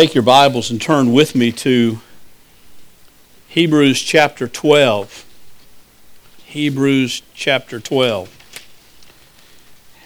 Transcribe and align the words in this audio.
Take 0.00 0.14
your 0.14 0.22
Bibles 0.22 0.70
and 0.70 0.80
turn 0.80 1.12
with 1.12 1.34
me 1.34 1.52
to 1.52 2.00
Hebrews 3.48 4.00
chapter 4.00 4.48
12. 4.48 5.26
Hebrews 6.46 7.20
chapter 7.34 7.78
12. 7.78 8.34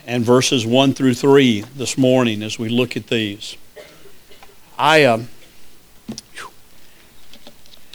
And 0.04 0.24
verses 0.24 0.66
1 0.66 0.94
through 0.94 1.14
3 1.14 1.60
this 1.76 1.96
morning 1.96 2.42
as 2.42 2.58
we 2.58 2.68
look 2.68 2.96
at 2.96 3.06
these. 3.06 3.56
I 4.76 5.04
um, 5.04 5.28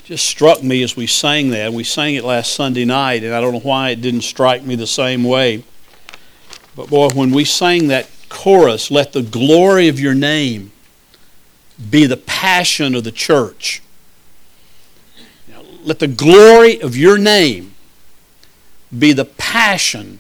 just 0.06 0.26
struck 0.26 0.64
me 0.64 0.82
as 0.84 0.96
we 0.96 1.06
sang 1.06 1.50
that. 1.50 1.74
We 1.74 1.84
sang 1.84 2.16
it 2.16 2.24
last 2.24 2.54
Sunday 2.54 2.86
night, 2.86 3.26
and 3.26 3.34
I 3.34 3.42
don't 3.42 3.52
know 3.52 3.60
why 3.60 3.90
it 3.90 4.00
didn't 4.00 4.22
strike 4.22 4.64
me 4.64 4.76
the 4.76 4.88
same 4.88 5.26
way. 5.26 5.66
But 6.78 6.90
boy, 6.90 7.10
when 7.10 7.32
we 7.32 7.44
sang 7.44 7.90
that 7.90 8.10
chorus, 8.30 8.90
let 8.90 9.12
the 9.12 9.22
glory 9.22 9.90
of 9.90 10.00
your 10.00 10.16
name 10.16 10.72
be 11.90 12.06
the 12.06 12.18
passion 12.18 12.96
of 12.96 13.04
the 13.04 13.12
church. 13.12 13.82
Let 15.84 16.00
the 16.00 16.08
glory 16.08 16.82
of 16.82 16.98
your 16.98 17.18
name 17.18 17.74
be 18.98 19.14
the 19.14 19.26
passion 19.26 20.20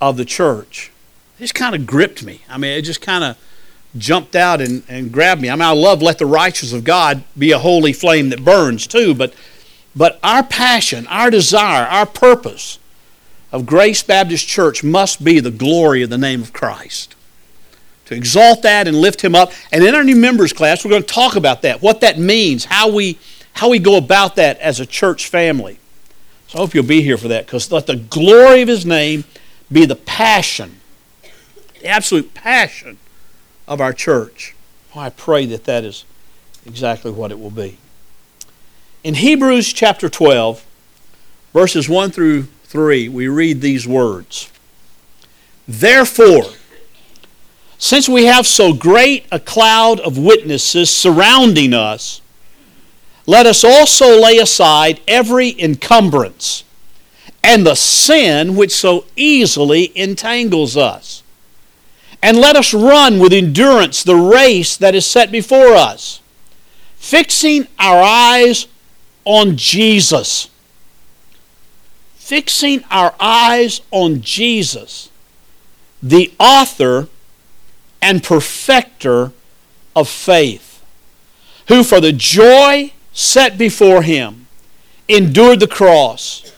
of 0.00 0.16
the 0.16 0.24
church. 0.24 0.90
It 1.38 1.42
just 1.42 1.54
kind 1.54 1.74
of 1.74 1.86
gripped 1.86 2.24
me. 2.24 2.40
I 2.48 2.58
mean, 2.58 2.76
it 2.76 2.82
just 2.82 3.00
kind 3.00 3.22
of 3.22 3.38
jumped 3.96 4.34
out 4.34 4.60
and, 4.60 4.82
and 4.88 5.12
grabbed 5.12 5.40
me. 5.40 5.50
I 5.50 5.54
mean, 5.54 5.62
I 5.62 5.70
love 5.70 6.02
let 6.02 6.18
the 6.18 6.26
righteousness 6.26 6.72
of 6.72 6.84
God 6.84 7.22
be 7.36 7.52
a 7.52 7.58
holy 7.58 7.92
flame 7.92 8.30
that 8.30 8.44
burns 8.44 8.86
too, 8.86 9.14
but, 9.14 9.34
but 9.94 10.18
our 10.22 10.42
passion, 10.42 11.06
our 11.06 11.30
desire, 11.30 11.86
our 11.86 12.06
purpose 12.06 12.78
of 13.52 13.66
Grace 13.66 14.02
Baptist 14.02 14.46
Church 14.48 14.82
must 14.82 15.22
be 15.22 15.38
the 15.38 15.50
glory 15.50 16.02
of 16.02 16.10
the 16.10 16.18
name 16.18 16.42
of 16.42 16.52
Christ 16.52 17.14
to 18.08 18.14
exalt 18.14 18.62
that 18.62 18.88
and 18.88 18.96
lift 18.96 19.20
him 19.20 19.34
up. 19.34 19.52
And 19.70 19.84
in 19.84 19.94
our 19.94 20.02
new 20.02 20.16
members 20.16 20.54
class, 20.54 20.82
we're 20.82 20.90
going 20.90 21.02
to 21.02 21.14
talk 21.14 21.36
about 21.36 21.60
that, 21.62 21.82
what 21.82 22.00
that 22.00 22.18
means, 22.18 22.64
how 22.64 22.90
we, 22.90 23.18
how 23.52 23.68
we 23.68 23.78
go 23.78 23.96
about 23.98 24.36
that 24.36 24.58
as 24.60 24.80
a 24.80 24.86
church 24.86 25.28
family. 25.28 25.78
So 26.46 26.58
I 26.58 26.62
hope 26.62 26.74
you'll 26.74 26.84
be 26.84 27.02
here 27.02 27.18
for 27.18 27.28
that 27.28 27.44
because 27.44 27.70
let 27.70 27.86
the 27.86 27.96
glory 27.96 28.62
of 28.62 28.68
his 28.68 28.86
name 28.86 29.24
be 29.70 29.84
the 29.84 29.94
passion, 29.94 30.80
the 31.80 31.86
absolute 31.86 32.32
passion 32.32 32.96
of 33.66 33.78
our 33.78 33.92
church. 33.92 34.56
Oh, 34.94 35.00
I 35.00 35.10
pray 35.10 35.44
that 35.44 35.64
that 35.64 35.84
is 35.84 36.06
exactly 36.64 37.10
what 37.10 37.30
it 37.30 37.38
will 37.38 37.50
be. 37.50 37.76
In 39.04 39.14
Hebrews 39.14 39.70
chapter 39.74 40.08
12, 40.08 40.64
verses 41.52 41.90
1 41.90 42.10
through 42.10 42.44
3, 42.64 43.10
we 43.10 43.28
read 43.28 43.60
these 43.60 43.86
words 43.86 44.50
Therefore, 45.66 46.44
since 47.78 48.08
we 48.08 48.24
have 48.24 48.46
so 48.46 48.72
great 48.72 49.26
a 49.30 49.38
cloud 49.38 50.00
of 50.00 50.18
witnesses 50.18 50.90
surrounding 50.90 51.72
us, 51.72 52.20
let 53.24 53.46
us 53.46 53.62
also 53.62 54.20
lay 54.20 54.38
aside 54.38 55.00
every 55.06 55.58
encumbrance 55.60 56.64
and 57.44 57.64
the 57.64 57.76
sin 57.76 58.56
which 58.56 58.74
so 58.74 59.04
easily 59.16 59.92
entangles 59.96 60.76
us. 60.76 61.22
And 62.20 62.36
let 62.36 62.56
us 62.56 62.74
run 62.74 63.20
with 63.20 63.32
endurance 63.32 64.02
the 64.02 64.16
race 64.16 64.76
that 64.76 64.94
is 64.96 65.06
set 65.06 65.30
before 65.30 65.74
us, 65.74 66.20
fixing 66.96 67.68
our 67.78 68.02
eyes 68.02 68.66
on 69.24 69.56
Jesus. 69.56 70.50
Fixing 72.16 72.84
our 72.90 73.14
eyes 73.18 73.80
on 73.90 74.20
Jesus, 74.20 75.10
the 76.02 76.30
author 76.38 77.08
and 78.00 78.22
perfecter 78.22 79.32
of 79.94 80.08
faith, 80.08 80.84
who 81.68 81.82
for 81.82 82.00
the 82.00 82.12
joy 82.12 82.92
set 83.12 83.58
before 83.58 84.02
him 84.02 84.46
endured 85.08 85.60
the 85.60 85.66
cross, 85.66 86.52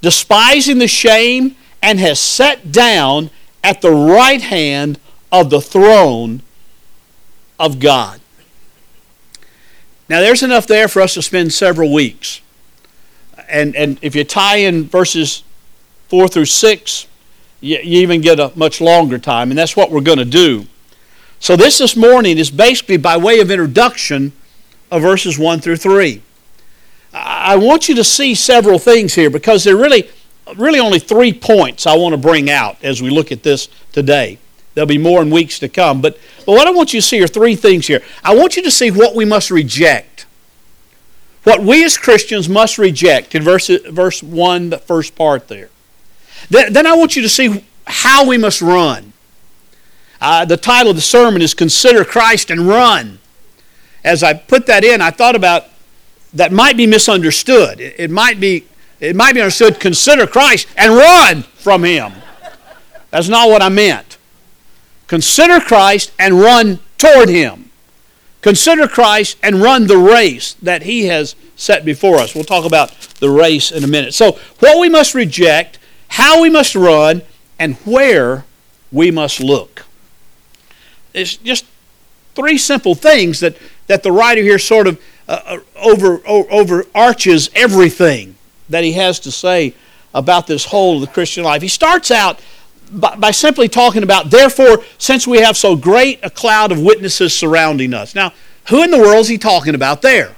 despising 0.00 0.78
the 0.78 0.88
shame, 0.88 1.56
and 1.82 1.98
has 1.98 2.18
sat 2.18 2.72
down 2.72 3.30
at 3.62 3.80
the 3.80 3.90
right 3.90 4.40
hand 4.40 4.98
of 5.30 5.50
the 5.50 5.60
throne 5.60 6.42
of 7.58 7.80
God. 7.80 8.20
Now, 10.08 10.20
there's 10.20 10.42
enough 10.42 10.66
there 10.66 10.88
for 10.88 11.02
us 11.02 11.14
to 11.14 11.22
spend 11.22 11.52
several 11.52 11.92
weeks. 11.92 12.40
And, 13.48 13.76
and 13.76 13.98
if 14.00 14.14
you 14.14 14.24
tie 14.24 14.56
in 14.56 14.84
verses 14.84 15.42
4 16.08 16.28
through 16.28 16.46
6, 16.46 17.06
you, 17.60 17.78
you 17.78 18.00
even 18.00 18.20
get 18.20 18.40
a 18.40 18.52
much 18.54 18.80
longer 18.80 19.18
time, 19.18 19.50
and 19.50 19.58
that's 19.58 19.76
what 19.76 19.90
we're 19.90 20.00
going 20.00 20.18
to 20.18 20.24
do. 20.24 20.66
So, 21.40 21.56
this 21.56 21.78
this 21.78 21.96
morning 21.96 22.38
is 22.38 22.50
basically 22.50 22.96
by 22.96 23.16
way 23.16 23.40
of 23.40 23.50
introduction 23.50 24.32
of 24.90 25.02
verses 25.02 25.38
1 25.38 25.60
through 25.60 25.76
3. 25.76 26.22
I 27.12 27.56
want 27.56 27.88
you 27.88 27.94
to 27.94 28.04
see 28.04 28.34
several 28.34 28.78
things 28.78 29.14
here 29.14 29.30
because 29.30 29.64
there 29.64 29.74
are 29.76 29.80
really, 29.80 30.10
really 30.56 30.80
only 30.80 30.98
three 30.98 31.32
points 31.32 31.86
I 31.86 31.96
want 31.96 32.12
to 32.12 32.18
bring 32.18 32.50
out 32.50 32.76
as 32.82 33.00
we 33.00 33.10
look 33.10 33.32
at 33.32 33.42
this 33.42 33.68
today. 33.92 34.38
There'll 34.74 34.86
be 34.86 34.98
more 34.98 35.22
in 35.22 35.30
weeks 35.30 35.58
to 35.60 35.68
come. 35.68 36.00
But, 36.00 36.18
but 36.44 36.52
what 36.52 36.66
I 36.66 36.70
want 36.70 36.92
you 36.92 37.00
to 37.00 37.06
see 37.06 37.22
are 37.22 37.26
three 37.26 37.56
things 37.56 37.86
here. 37.86 38.02
I 38.22 38.36
want 38.36 38.56
you 38.56 38.62
to 38.62 38.70
see 38.70 38.90
what 38.90 39.14
we 39.14 39.24
must 39.24 39.50
reject. 39.50 40.26
What 41.44 41.62
we 41.62 41.84
as 41.84 41.96
Christians 41.96 42.48
must 42.48 42.78
reject 42.78 43.34
in 43.34 43.42
verse, 43.42 43.68
verse 43.68 44.22
1, 44.22 44.70
the 44.70 44.78
first 44.78 45.16
part 45.16 45.48
there. 45.48 45.70
Then, 46.50 46.72
then 46.72 46.86
I 46.86 46.94
want 46.94 47.16
you 47.16 47.22
to 47.22 47.28
see 47.28 47.64
how 47.86 48.26
we 48.26 48.36
must 48.36 48.60
run. 48.60 49.14
Uh, 50.20 50.44
the 50.44 50.56
title 50.56 50.90
of 50.90 50.96
the 50.96 51.02
sermon 51.02 51.42
is 51.42 51.54
Consider 51.54 52.04
Christ 52.04 52.50
and 52.50 52.66
Run. 52.66 53.18
As 54.04 54.22
I 54.22 54.34
put 54.34 54.66
that 54.66 54.84
in, 54.84 55.00
I 55.00 55.10
thought 55.10 55.36
about 55.36 55.66
that 56.34 56.52
might 56.52 56.76
be 56.76 56.86
misunderstood. 56.86 57.80
It, 57.80 57.94
it 57.98 58.10
might 58.10 58.40
be 58.40 58.66
it 59.00 59.14
might 59.14 59.34
be 59.34 59.40
understood 59.40 59.78
consider 59.78 60.26
Christ 60.26 60.66
and 60.76 60.92
run 60.92 61.42
from 61.42 61.84
him. 61.84 62.12
That's 63.10 63.28
not 63.28 63.48
what 63.48 63.62
I 63.62 63.68
meant. 63.68 64.18
Consider 65.06 65.60
Christ 65.60 66.12
and 66.18 66.40
run 66.40 66.80
toward 66.98 67.28
him. 67.28 67.70
Consider 68.40 68.88
Christ 68.88 69.36
and 69.42 69.62
run 69.62 69.86
the 69.86 69.98
race 69.98 70.54
that 70.54 70.82
he 70.82 71.06
has 71.06 71.34
set 71.56 71.84
before 71.84 72.16
us. 72.16 72.34
We'll 72.34 72.44
talk 72.44 72.64
about 72.64 72.90
the 73.20 73.30
race 73.30 73.70
in 73.70 73.84
a 73.84 73.88
minute. 73.88 74.14
So, 74.14 74.38
what 74.60 74.78
we 74.78 74.88
must 74.88 75.14
reject, 75.14 75.78
how 76.08 76.40
we 76.40 76.50
must 76.50 76.74
run, 76.74 77.22
and 77.58 77.76
where 77.78 78.44
we 78.92 79.10
must 79.10 79.40
look. 79.40 79.86
It's 81.14 81.36
just 81.36 81.64
three 82.34 82.58
simple 82.58 82.94
things 82.94 83.40
that, 83.40 83.56
that 83.86 84.02
the 84.02 84.12
writer 84.12 84.42
here 84.42 84.58
sort 84.58 84.86
of 84.86 85.00
uh, 85.28 85.40
uh 85.44 85.58
over, 85.76 86.20
over 86.26 86.84
arches 86.94 87.50
everything 87.54 88.36
that 88.68 88.84
he 88.84 88.92
has 88.92 89.20
to 89.20 89.30
say 89.30 89.74
about 90.14 90.46
this 90.46 90.66
whole 90.66 90.96
of 90.96 91.00
the 91.02 91.06
Christian 91.06 91.44
life. 91.44 91.62
He 91.62 91.68
starts 91.68 92.10
out 92.10 92.40
by, 92.90 93.14
by 93.16 93.30
simply 93.30 93.68
talking 93.68 94.02
about, 94.02 94.30
therefore, 94.30 94.82
since 94.98 95.26
we 95.26 95.38
have 95.38 95.56
so 95.56 95.76
great 95.76 96.20
a 96.22 96.30
cloud 96.30 96.72
of 96.72 96.80
witnesses 96.80 97.34
surrounding 97.34 97.94
us. 97.94 98.14
Now, 98.14 98.32
who 98.68 98.82
in 98.82 98.90
the 98.90 98.98
world 98.98 99.20
is 99.20 99.28
he 99.28 99.38
talking 99.38 99.74
about 99.74 100.02
there? 100.02 100.34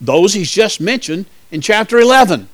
Those 0.00 0.34
he's 0.34 0.50
just 0.50 0.80
mentioned 0.80 1.26
in 1.50 1.60
chapter 1.60 1.98
11. 1.98 2.48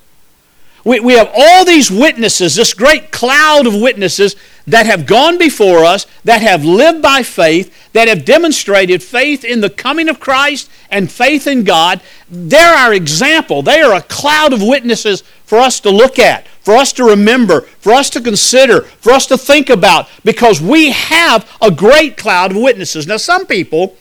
We, 0.84 1.00
we 1.00 1.14
have 1.14 1.30
all 1.34 1.64
these 1.64 1.90
witnesses, 1.90 2.54
this 2.54 2.74
great 2.74 3.10
cloud 3.10 3.66
of 3.66 3.74
witnesses 3.74 4.36
that 4.70 4.86
have 4.86 5.06
gone 5.06 5.38
before 5.38 5.84
us, 5.84 6.06
that 6.24 6.42
have 6.42 6.64
lived 6.64 7.02
by 7.02 7.22
faith, 7.22 7.92
that 7.92 8.08
have 8.08 8.24
demonstrated 8.24 9.02
faith 9.02 9.44
in 9.44 9.60
the 9.60 9.70
coming 9.70 10.08
of 10.08 10.20
Christ 10.20 10.70
and 10.90 11.10
faith 11.10 11.46
in 11.46 11.64
God. 11.64 12.00
They're 12.30 12.74
our 12.74 12.92
example. 12.92 13.62
They 13.62 13.80
are 13.80 13.94
a 13.94 14.02
cloud 14.02 14.52
of 14.52 14.62
witnesses 14.62 15.22
for 15.44 15.58
us 15.58 15.80
to 15.80 15.90
look 15.90 16.18
at, 16.18 16.46
for 16.60 16.74
us 16.74 16.92
to 16.94 17.04
remember, 17.04 17.62
for 17.62 17.92
us 17.92 18.10
to 18.10 18.20
consider, 18.20 18.82
for 18.82 19.12
us 19.12 19.26
to 19.26 19.38
think 19.38 19.70
about, 19.70 20.08
because 20.24 20.60
we 20.60 20.90
have 20.90 21.50
a 21.62 21.70
great 21.70 22.16
cloud 22.16 22.50
of 22.50 22.58
witnesses. 22.58 23.06
Now, 23.06 23.16
some 23.16 23.46
people 23.46 23.96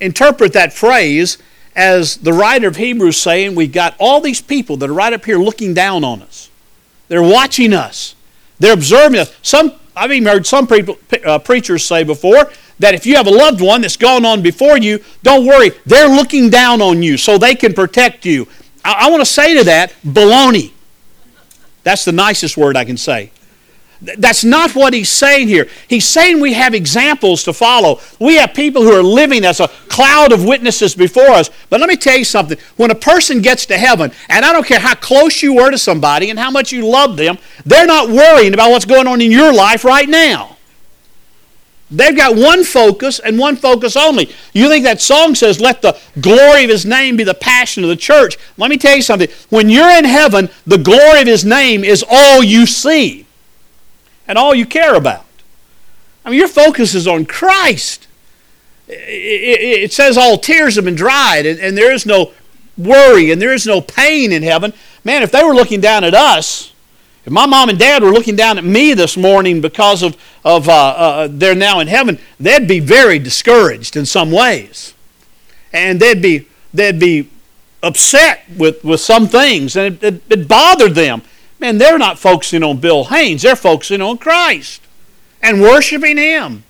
interpret 0.00 0.52
that 0.54 0.72
phrase 0.72 1.38
as 1.74 2.16
the 2.16 2.32
writer 2.32 2.68
of 2.68 2.76
Hebrews 2.76 3.20
saying, 3.20 3.54
we've 3.54 3.72
got 3.72 3.94
all 3.98 4.22
these 4.22 4.40
people 4.40 4.78
that 4.78 4.88
are 4.88 4.94
right 4.94 5.12
up 5.12 5.26
here 5.26 5.38
looking 5.38 5.74
down 5.74 6.04
on 6.04 6.22
us. 6.22 6.50
They're 7.08 7.22
watching 7.22 7.74
us. 7.74 8.14
They're 8.58 8.72
observing 8.72 9.20
us. 9.20 9.34
Some 9.42 9.72
I've 9.96 10.12
even 10.12 10.28
heard 10.28 10.46
some 10.46 10.66
people, 10.66 10.98
uh, 11.24 11.38
preachers 11.38 11.82
say 11.82 12.04
before 12.04 12.50
that 12.78 12.94
if 12.94 13.06
you 13.06 13.16
have 13.16 13.26
a 13.26 13.30
loved 13.30 13.62
one 13.62 13.80
that's 13.80 13.96
gone 13.96 14.26
on 14.26 14.42
before 14.42 14.76
you, 14.76 15.02
don't 15.22 15.46
worry, 15.46 15.70
they're 15.86 16.08
looking 16.08 16.50
down 16.50 16.82
on 16.82 17.02
you 17.02 17.16
so 17.16 17.38
they 17.38 17.54
can 17.54 17.72
protect 17.72 18.26
you. 18.26 18.46
I, 18.84 19.06
I 19.06 19.10
want 19.10 19.22
to 19.22 19.26
say 19.26 19.56
to 19.56 19.64
that, 19.64 19.94
baloney. 20.04 20.72
That's 21.82 22.04
the 22.04 22.12
nicest 22.12 22.56
word 22.56 22.76
I 22.76 22.84
can 22.84 22.98
say. 22.98 23.30
That's 24.00 24.44
not 24.44 24.74
what 24.74 24.92
he's 24.92 25.08
saying 25.08 25.48
here. 25.48 25.68
He's 25.88 26.06
saying 26.06 26.40
we 26.40 26.52
have 26.52 26.74
examples 26.74 27.42
to 27.44 27.52
follow. 27.52 28.00
We 28.20 28.36
have 28.36 28.52
people 28.52 28.82
who 28.82 28.92
are 28.92 29.02
living 29.02 29.44
as 29.44 29.58
a 29.58 29.68
cloud 29.88 30.32
of 30.32 30.44
witnesses 30.44 30.94
before 30.94 31.30
us. 31.30 31.50
But 31.70 31.80
let 31.80 31.88
me 31.88 31.96
tell 31.96 32.16
you 32.16 32.24
something. 32.24 32.58
When 32.76 32.90
a 32.90 32.94
person 32.94 33.40
gets 33.40 33.64
to 33.66 33.78
heaven, 33.78 34.12
and 34.28 34.44
I 34.44 34.52
don't 34.52 34.66
care 34.66 34.80
how 34.80 34.94
close 34.94 35.42
you 35.42 35.54
were 35.54 35.70
to 35.70 35.78
somebody 35.78 36.28
and 36.28 36.38
how 36.38 36.50
much 36.50 36.72
you 36.72 36.86
love 36.86 37.16
them, 37.16 37.38
they're 37.64 37.86
not 37.86 38.10
worrying 38.10 38.52
about 38.52 38.70
what's 38.70 38.84
going 38.84 39.06
on 39.06 39.20
in 39.22 39.30
your 39.30 39.52
life 39.52 39.84
right 39.84 40.08
now. 40.08 40.56
They've 41.90 42.16
got 42.16 42.36
one 42.36 42.64
focus 42.64 43.20
and 43.20 43.38
one 43.38 43.56
focus 43.56 43.96
only. 43.96 44.28
You 44.52 44.68
think 44.68 44.84
that 44.84 45.00
song 45.00 45.36
says, 45.36 45.60
Let 45.60 45.82
the 45.82 45.98
glory 46.20 46.64
of 46.64 46.70
his 46.70 46.84
name 46.84 47.16
be 47.16 47.24
the 47.24 47.32
passion 47.32 47.84
of 47.84 47.88
the 47.88 47.96
church. 47.96 48.36
Let 48.56 48.70
me 48.70 48.76
tell 48.76 48.96
you 48.96 49.02
something. 49.02 49.28
When 49.50 49.68
you're 49.68 49.90
in 49.90 50.04
heaven, 50.04 50.50
the 50.66 50.78
glory 50.78 51.20
of 51.20 51.28
his 51.28 51.44
name 51.44 51.84
is 51.84 52.04
all 52.08 52.42
you 52.42 52.66
see 52.66 53.25
and 54.28 54.38
all 54.38 54.54
you 54.54 54.66
care 54.66 54.94
about. 54.94 55.24
I 56.24 56.30
mean, 56.30 56.38
your 56.38 56.48
focus 56.48 56.94
is 56.94 57.06
on 57.06 57.24
Christ. 57.24 58.06
It, 58.88 59.92
says 59.92 60.16
all 60.16 60.38
tears 60.38 60.76
have 60.76 60.84
been 60.84 60.94
dried 60.94 61.44
and, 61.44 61.58
and 61.58 61.76
there 61.76 61.92
is 61.92 62.06
no 62.06 62.32
worry 62.78 63.30
and 63.30 63.42
there 63.42 63.52
is 63.52 63.66
no 63.66 63.80
pain 63.80 64.32
in 64.32 64.42
heaven. 64.42 64.72
Man, 65.04 65.22
if 65.22 65.32
they 65.32 65.42
were 65.42 65.54
looking 65.54 65.80
down 65.80 66.04
at 66.04 66.14
us, 66.14 66.72
if 67.24 67.32
my 67.32 67.46
mom 67.46 67.68
and 67.68 67.78
dad 67.78 68.04
were 68.04 68.12
looking 68.12 68.36
down 68.36 68.58
at 68.58 68.64
me 68.64 68.94
this 68.94 69.16
morning 69.16 69.60
because 69.60 70.04
of, 70.04 70.16
of 70.44 70.68
uh, 70.68 70.72
uh, 70.72 71.28
they're 71.30 71.56
now 71.56 71.80
in 71.80 71.88
heaven, 71.88 72.20
they'd 72.38 72.68
be 72.68 72.78
very 72.78 73.18
discouraged 73.18 73.96
in 73.96 74.06
some 74.06 74.30
ways. 74.30 74.94
And 75.72 75.98
they'd 75.98 76.22
be, 76.22 76.46
they'd 76.72 77.00
be 77.00 77.28
upset 77.82 78.44
with, 78.56 78.84
with 78.84 79.00
some 79.00 79.26
things, 79.26 79.76
and 79.76 79.96
it, 79.96 80.04
it, 80.04 80.22
it 80.30 80.48
bothered 80.48 80.94
them. 80.94 81.22
Man, 81.58 81.78
they're 81.78 81.98
not 81.98 82.18
focusing 82.18 82.62
on 82.62 82.78
Bill 82.78 83.04
Haynes, 83.04 83.42
they're 83.42 83.56
focusing 83.56 84.02
on 84.02 84.18
Christ 84.18 84.82
and 85.42 85.60
worshiping 85.60 86.16
Him. 86.16 86.64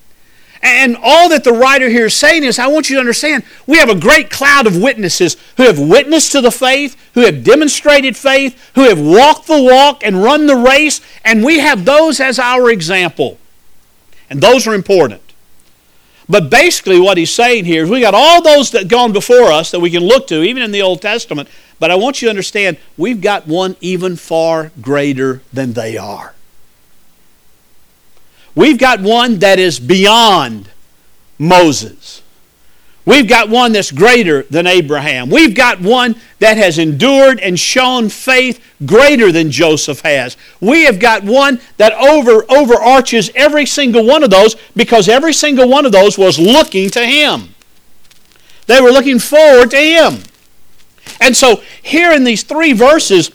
And 0.63 0.97
all 1.01 1.29
that 1.29 1.45
the 1.45 1.53
writer 1.53 1.89
here 1.89 2.07
is 2.07 2.15
saying 2.15 2.43
is, 2.43 2.59
I 2.59 2.67
want 2.67 2.89
you 2.89 2.97
to 2.97 3.01
understand, 3.01 3.45
we 3.67 3.79
have 3.79 3.91
a 3.91 3.99
great 3.99 4.31
cloud 4.31 4.67
of 4.67 4.81
witnesses 4.81 5.37
who 5.57 5.65
have 5.65 5.79
witnessed 5.79 6.33
to 6.33 6.41
the 6.41 6.51
faith, 6.51 6.97
who 7.15 7.21
have 7.21 7.45
demonstrated 7.45 8.17
faith, 8.17 8.59
who 8.75 8.83
have 8.83 9.01
walked 9.01 9.47
the 9.47 9.63
walk 9.63 10.05
and 10.05 10.23
run 10.23 10.47
the 10.47 10.57
race, 10.57 11.01
and 11.25 11.45
we 11.45 11.59
have 11.59 11.85
those 11.85 12.21
as 12.21 12.39
our 12.39 12.71
example. 12.71 13.39
And 14.29 14.41
those 14.41 14.67
are 14.67 14.75
important. 14.75 15.26
But 16.29 16.51
basically, 16.51 16.99
what 16.99 17.19
he's 17.19 17.31
saying 17.31 17.67
here 17.67 17.85
is 17.85 17.91
we 17.91 18.01
got 18.01 18.15
all 18.15 18.43
those 18.43 18.73
that 18.73 18.89
gone 18.89 19.13
before 19.13 19.53
us 19.53 19.71
that 19.71 19.81
we 19.81 19.91
can 19.91 20.03
look 20.03 20.27
to, 20.29 20.43
even 20.43 20.63
in 20.63 20.73
the 20.73 20.83
Old 20.83 21.01
Testament. 21.01 21.49
But 21.79 21.91
I 21.91 21.95
want 21.95 22.21
you 22.21 22.27
to 22.27 22.31
understand, 22.31 22.79
we've 22.97 23.21
got 23.21 23.47
one 23.47 23.77
even 23.81 24.17
far 24.17 24.73
greater 24.81 25.43
than 25.53 25.75
they 25.75 25.97
are. 25.97 26.35
We've 28.55 28.79
got 28.79 29.01
one 29.01 29.39
that 29.41 29.59
is 29.59 29.79
beyond 29.79 30.71
Moses. 31.39 32.23
We've 33.07 33.29
got 33.29 33.49
one 33.49 33.73
that's 33.73 33.93
greater 33.93 34.43
than 34.43 34.67
Abraham. 34.67 35.31
We've 35.31 35.55
got 35.55 35.81
one 35.81 36.17
that 36.41 36.57
has 36.57 36.77
endured 36.77 37.39
and 37.39 37.59
shown 37.59 38.09
faith 38.09 38.61
greater 38.85 39.31
than 39.31 39.53
Joseph 39.53 40.01
has. 40.01 40.37
We 40.61 40.87
have 40.87 40.99
got 40.99 41.23
one 41.23 41.61
that 41.77 41.93
over, 41.93 42.45
overarches 42.51 43.31
every 43.37 43.65
single 43.65 44.05
one 44.05 44.25
of 44.25 44.31
those 44.31 44.57
because 44.75 45.09
every 45.09 45.33
single 45.33 45.69
one 45.69 45.87
of 45.87 45.93
those 45.93 46.19
was 46.19 46.37
looking 46.37 46.91
to 46.91 47.07
him. 47.07 47.55
They 48.67 48.81
were 48.81 48.91
looking 48.91 49.21
forward 49.21 49.71
to 49.71 49.79
him. 49.79 50.25
And 51.21 51.37
so 51.37 51.63
here 51.83 52.13
in 52.13 52.25
these 52.25 52.43
three 52.43 52.73
verses, 52.73 53.31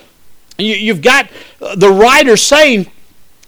you, 0.57 0.93
have 0.93 1.01
got 1.01 1.29
uh, 1.61 1.75
the 1.75 1.89
writer 1.89 2.35
saying, 2.35 2.91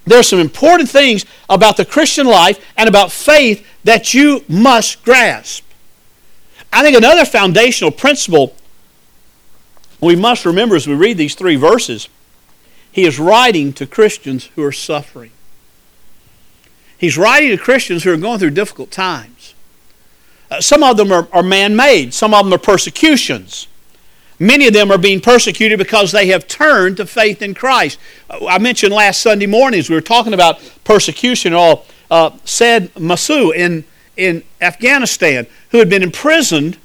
there 0.05 0.19
are 0.19 0.23
some 0.23 0.39
important 0.39 0.89
things 0.89 1.25
about 1.49 1.75
the 1.75 1.83
Christian 1.85 2.27
life 2.27 2.65
and 2.77 2.87
about 2.87 3.11
faith 3.11 3.65
that 3.83 4.13
you 4.13 4.45
must 4.47 5.03
grasp. 5.03 5.65
I 6.73 6.81
think 6.81 6.97
another 6.97 7.23
foundational 7.23 7.91
principle 7.91 8.55
we 10.01 10.15
must 10.15 10.45
remember 10.45 10.75
as 10.75 10.87
we 10.87 10.95
read 10.95 11.17
these 11.17 11.35
three 11.35 11.55
verses, 11.55 12.09
he 12.91 13.05
is 13.05 13.19
writing 13.19 13.71
to 13.73 13.87
Christians 13.87 14.49
who 14.55 14.63
are 14.63 14.71
suffering. 14.71 15.31
He's 16.97 17.17
writing 17.17 17.49
to 17.51 17.57
Christians 17.57 18.03
who 18.03 18.11
are 18.11 18.17
going 18.17 18.39
through 18.39 18.51
difficult 18.51 18.91
times. 18.91 19.53
Uh, 20.51 20.61
some 20.61 20.83
of 20.83 20.97
them 20.97 21.11
are, 21.11 21.27
are 21.31 21.43
man 21.43 21.75
made, 21.75 22.13
some 22.13 22.33
of 22.33 22.45
them 22.45 22.53
are 22.53 22.59
persecutions. 22.59 23.67
Many 24.39 24.67
of 24.67 24.73
them 24.73 24.91
are 24.91 24.97
being 24.97 25.21
persecuted 25.21 25.77
because 25.79 26.11
they 26.11 26.27
have 26.27 26.47
turned 26.47 26.97
to 26.97 27.05
faith 27.05 27.41
in 27.41 27.53
Christ. 27.53 27.97
I 28.29 28.57
mentioned 28.57 28.93
last 28.93 29.21
Sunday 29.21 29.45
mornings 29.45 29.89
we 29.89 29.95
were 29.95 30.01
talking 30.01 30.33
about 30.33 30.59
persecution. 30.83 31.53
All 31.53 31.85
uh, 32.11 32.31
Said 32.43 32.91
Musa 32.99 33.51
in 33.51 33.85
in 34.15 34.43
Afghanistan, 34.61 35.47
who 35.69 35.79
had 35.79 35.89
been 35.89 36.03
imprisoned 36.03 36.77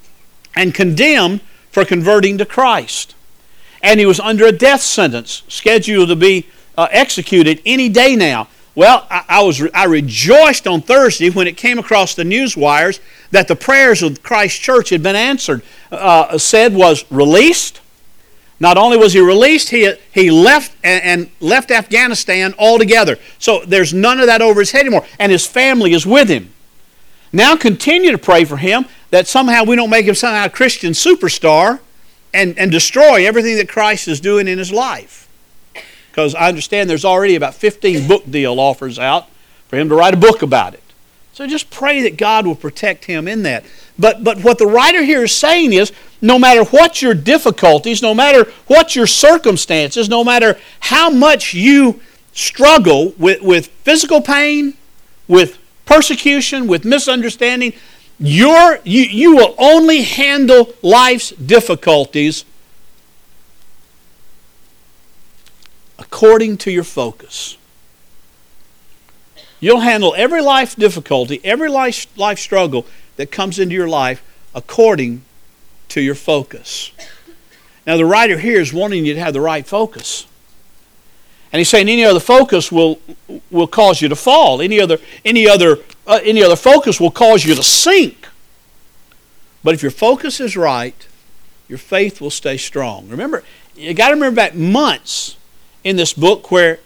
and 0.57 0.75
condemned 0.75 1.41
for 1.71 1.85
converting 1.85 2.39
to 2.39 2.45
Christ, 2.45 3.15
and 3.83 4.01
he 4.01 4.07
was 4.07 4.19
under 4.19 4.47
a 4.47 4.53
death 4.53 4.81
sentence, 4.81 5.43
scheduled 5.49 6.09
to 6.09 6.17
be 6.17 6.47
uh, 6.77 6.89
executed 6.91 7.61
any 7.65 7.89
day 7.89 8.17
now. 8.17 8.49
Well, 8.75 9.07
I, 9.11 9.25
I 9.29 9.43
was 9.43 9.63
I 9.75 9.85
rejoiced 9.85 10.67
on 10.67 10.83
Thursday 10.83 11.31
when 11.31 11.47
it 11.47 11.57
came 11.57 11.79
across 11.79 12.15
the 12.15 12.25
news 12.25 12.57
wires 12.57 13.01
that 13.31 13.49
the 13.49 13.57
prayers 13.57 14.03
of 14.03 14.23
Christ 14.23 14.61
Church 14.61 14.91
had 14.91 15.03
been 15.03 15.17
answered. 15.17 15.63
Uh, 15.91 16.39
Said 16.39 16.75
was 16.75 17.05
released. 17.11 17.81
Not 18.61 18.77
only 18.77 18.97
was 18.97 19.13
he 19.13 19.21
released, 19.21 19.71
he, 19.71 19.93
he 20.13 20.31
left 20.31 20.77
and, 20.83 21.03
and 21.05 21.31
left 21.41 21.71
Afghanistan 21.71 22.55
altogether. 22.59 23.17
So 23.39 23.65
there's 23.65 23.95
none 23.95 24.19
of 24.19 24.27
that 24.27 24.43
over 24.43 24.61
his 24.61 24.73
head 24.73 24.81
anymore, 24.81 25.07
and 25.19 25.31
his 25.31 25.47
family 25.47 25.93
is 25.93 26.05
with 26.05 26.29
him. 26.29 26.53
Now 27.33 27.57
continue 27.57 28.13
to 28.13 28.19
pray 28.19 28.45
for 28.45 28.57
him 28.57 28.87
that 29.11 29.27
somehow 29.27 29.65
we 29.65 29.77
don't 29.77 29.91
make 29.91 30.07
him 30.07 30.15
somehow 30.15 30.47
a 30.47 30.51
Christian 30.51 30.93
superstar 30.93 31.81
and, 32.33 32.59
and 32.59 32.71
destroy 32.71 33.27
everything 33.27 33.57
that 33.57 33.69
Christ 33.69 34.09
is 34.09 34.21
doing 34.21 34.49
in 34.49 34.59
his 34.59 34.73
life 34.73 35.29
because 36.19 36.35
I 36.35 36.49
understand 36.49 36.91
there's 36.91 37.05
already 37.05 37.37
about 37.37 37.55
15 37.55 38.09
book 38.09 38.29
deal 38.29 38.59
offers 38.59 38.99
out 38.99 39.29
for 39.69 39.77
him 39.77 39.89
to 39.89 39.95
write 39.95 40.15
a 40.15 40.17
book 40.17 40.43
about 40.43 40.75
it. 40.75 40.83
So 41.33 41.47
just 41.47 41.71
pray 41.71 42.03
that 42.03 42.17
God 42.17 42.45
will 42.45 42.57
protect 42.57 43.05
him 43.05 43.29
in 43.29 43.45
that. 43.45 43.65
But, 43.97 44.25
but 44.25 44.43
what 44.43 44.59
the 44.59 44.67
writer 44.67 45.05
here 45.05 45.23
is 45.23 45.33
saying 45.33 45.73
is 45.73 45.93
no 46.21 46.37
matter 46.37 46.65
what 46.65 47.01
your 47.01 47.15
difficulties, 47.15 48.03
no 48.03 48.15
matter 48.15 48.51
what 48.67 48.97
your 48.97 49.07
circumstances, 49.07 50.09
no 50.09 50.25
matter 50.25 50.59
how 50.81 51.09
much 51.09 51.55
you 51.55 52.01
struggle 52.33 53.15
with, 53.17 53.41
with 53.41 53.69
physical 53.69 54.21
pain, 54.21 54.75
with 55.29 55.58
persecution, 55.89 56.67
with 56.67 56.85
misunderstanding, 56.85 57.73
you 58.19 58.77
you 58.85 59.35
will 59.35 59.55
only 59.59 60.03
handle 60.03 60.75
life's 60.83 61.31
difficulties 61.31 62.45
according 65.99 66.59
to 66.59 66.71
your 66.71 66.85
focus. 66.85 67.57
You'll 69.61 69.81
handle 69.81 70.15
every 70.17 70.43
life 70.43 70.77
difficulty, 70.77 71.41
every 71.43 71.71
life, 71.71 72.07
life 72.17 72.39
struggle 72.39 72.87
that 73.17 73.33
comes 73.33 73.59
into 73.59 73.75
your 73.75 73.89
life 73.89 74.23
according 74.55 75.23
to 75.89 76.01
your 76.01 76.15
focus. 76.15 76.93
Now, 77.87 77.97
the 77.97 78.05
writer 78.05 78.39
here 78.39 78.61
is 78.61 78.73
wanting 78.73 79.07
you 79.07 79.15
to 79.15 79.21
have 79.21 79.33
the 79.33 79.41
right 79.41 79.67
focus. 79.67 80.27
And 81.53 81.59
he's 81.59 81.69
saying 81.69 81.89
any 81.89 82.05
other 82.05 82.21
focus 82.21 82.71
will, 82.71 83.01
will 83.51 83.67
cause 83.67 84.03
you 84.03 84.09
to 84.09 84.17
fall. 84.17 84.61
Any 84.61 84.81
other, 84.81 84.99
any, 85.25 85.49
other, 85.49 85.79
uh, 86.07 86.21
any 86.23 86.43
other 86.43 86.57
focus 86.57 87.01
will 87.01 87.11
cause 87.11 87.45
you 87.45 87.55
to 87.55 87.63
sink. 87.63 88.29
But 89.65 89.75
if 89.75 89.83
your 89.83 89.91
focus 89.91 90.41
is 90.41 90.57
right, 90.57 91.07
your 91.69 91.79
faith 91.79 92.21
will 92.21 92.31
stay 92.31 92.57
strong. 92.57 93.09
Remember, 93.09 93.43
you 93.77 93.95
got 93.95 94.09
to 94.09 94.15
remember 94.15 94.37
back 94.37 94.55
months 94.55 95.37
in 95.85 95.97
this 95.97 96.13
book 96.13 96.51
where 96.51 96.81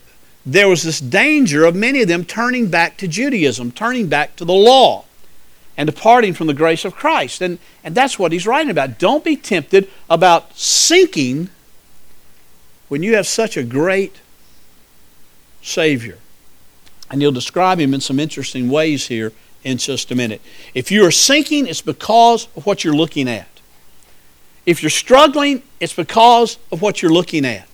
there 0.45 0.69
was 0.69 0.83
this 0.83 1.00
danger 1.00 1.64
of 1.64 1.75
many 1.75 2.02
of 2.02 2.09
them 2.09 2.25
turning 2.25 2.69
back 2.69 2.97
to 2.99 3.09
Judaism, 3.09 3.73
turning 3.73 4.09
back 4.09 4.37
to 4.37 4.45
the 4.45 4.52
law, 4.52 5.04
and 5.76 5.87
departing 5.87 6.35
from 6.35 6.49
the 6.49 6.54
grace 6.54 6.85
of 6.85 6.95
Christ. 6.95 7.40
And, 7.40 7.59
and 7.83 7.95
that's 7.95 8.19
what 8.19 8.33
he's 8.33 8.47
writing 8.47 8.71
about. 8.71 8.99
Don't 8.99 9.25
be 9.25 9.37
tempted 9.37 9.88
about 10.11 10.57
sinking 10.57 11.50
when 12.88 13.02
you 13.02 13.14
have 13.14 13.26
such 13.26 13.57
a 13.57 13.62
great 13.62 14.21
Savior. 15.62 16.19
And 17.11 17.21
he'll 17.21 17.33
describe 17.33 17.78
him 17.78 17.95
in 17.95 18.00
some 18.00 18.19
interesting 18.19 18.69
ways 18.69 19.09
here 19.09 19.33
in 19.64 19.78
just 19.78 20.11
a 20.11 20.14
minute. 20.14 20.40
If 20.75 20.90
you 20.90 21.07
are 21.07 21.11
sinking, 21.11 21.66
it's 21.66 21.83
because 21.83 22.49
of 22.57 22.66
what 22.66 22.85
you're 22.85 22.97
looking 22.97 23.28
at. 23.28 23.49
If 24.66 24.83
you're 24.83 24.90
struggling, 24.90 25.62
it's 25.81 25.95
because 25.95 26.59
of 26.71 26.83
what 26.83 27.02
you're 27.02 27.12
looking 27.12 27.45
at. 27.45 27.69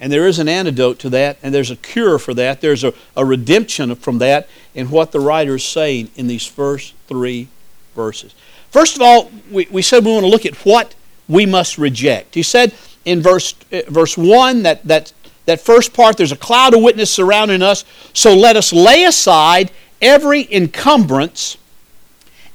And 0.00 0.12
there 0.12 0.26
is 0.26 0.38
an 0.38 0.48
antidote 0.48 0.98
to 1.00 1.10
that, 1.10 1.38
and 1.42 1.54
there's 1.54 1.70
a 1.70 1.76
cure 1.76 2.18
for 2.18 2.34
that. 2.34 2.60
There's 2.60 2.84
a, 2.84 2.92
a 3.16 3.24
redemption 3.24 3.94
from 3.94 4.18
that 4.18 4.48
in 4.74 4.90
what 4.90 5.12
the 5.12 5.20
writer 5.20 5.54
is 5.54 5.64
saying 5.64 6.10
in 6.16 6.26
these 6.26 6.46
first 6.46 6.94
three 7.06 7.48
verses. 7.94 8.34
First 8.70 8.96
of 8.96 9.02
all, 9.02 9.30
we, 9.50 9.68
we 9.70 9.82
said 9.82 10.04
we 10.04 10.12
want 10.12 10.24
to 10.24 10.30
look 10.30 10.44
at 10.44 10.56
what 10.66 10.94
we 11.28 11.46
must 11.46 11.78
reject. 11.78 12.34
He 12.34 12.42
said 12.42 12.74
in 13.04 13.22
verse, 13.22 13.54
uh, 13.72 13.82
verse 13.88 14.18
1 14.18 14.62
that, 14.64 14.84
that 14.84 15.12
that 15.46 15.60
first 15.60 15.92
part, 15.92 16.16
there's 16.16 16.32
a 16.32 16.36
cloud 16.36 16.74
of 16.74 16.82
witness 16.82 17.10
surrounding 17.10 17.62
us. 17.62 17.84
So 18.12 18.34
let 18.34 18.56
us 18.56 18.72
lay 18.72 19.04
aside 19.04 19.70
every 20.00 20.48
encumbrance 20.52 21.56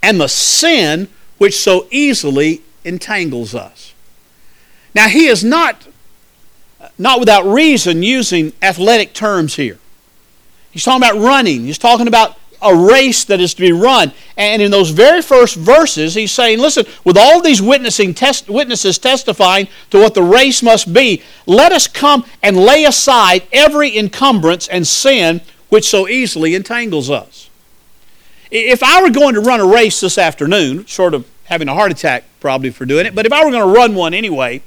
and 0.01 0.19
the 0.19 0.27
sin 0.27 1.07
which 1.37 1.59
so 1.59 1.87
easily 1.91 2.61
entangles 2.83 3.53
us. 3.53 3.93
Now, 4.95 5.07
he 5.07 5.27
is 5.27 5.43
not 5.43 5.87
not 6.97 7.19
without 7.19 7.45
reason 7.45 8.03
using 8.03 8.53
athletic 8.61 9.13
terms 9.13 9.55
here. 9.55 9.77
He's 10.71 10.83
talking 10.83 11.03
about 11.03 11.19
running, 11.19 11.65
he's 11.65 11.77
talking 11.77 12.07
about 12.07 12.37
a 12.61 12.75
race 12.75 13.23
that 13.25 13.39
is 13.39 13.53
to 13.53 13.61
be 13.61 13.71
run. 13.71 14.11
And 14.37 14.61
in 14.61 14.71
those 14.71 14.89
very 14.89 15.21
first 15.21 15.55
verses, 15.55 16.15
he's 16.15 16.31
saying, 16.31 16.59
listen, 16.59 16.85
with 17.03 17.17
all 17.17 17.41
these 17.41 17.61
witnessing 17.61 18.13
test, 18.13 18.49
witnesses 18.49 18.97
testifying 18.97 19.67
to 19.91 19.99
what 19.99 20.13
the 20.13 20.23
race 20.23 20.61
must 20.61 20.93
be, 20.93 21.23
let 21.45 21.71
us 21.71 21.87
come 21.87 22.25
and 22.41 22.57
lay 22.57 22.85
aside 22.85 23.43
every 23.51 23.97
encumbrance 23.97 24.67
and 24.67 24.85
sin 24.87 25.41
which 25.69 25.87
so 25.87 26.07
easily 26.07 26.55
entangles 26.55 27.09
us. 27.09 27.49
If 28.51 28.81
I 28.81 29.01
were 29.01 29.11
going 29.11 29.35
to 29.35 29.41
run 29.41 29.59
a 29.59 29.65
race 29.65 29.99
this 29.99 30.17
afternoon, 30.17 30.85
short 30.85 31.13
of 31.13 31.27
having 31.45 31.67
a 31.67 31.73
heart 31.73 31.91
attack 31.91 32.25
probably 32.39 32.71
for 32.71 32.85
doing 32.85 33.05
it, 33.05 33.13
but 33.13 33.25
if 33.25 33.31
I 33.33 33.45
were 33.45 33.51
going 33.51 33.73
to 33.73 33.79
run 33.79 33.93
one 33.95 34.13
anyway, 34.13 34.63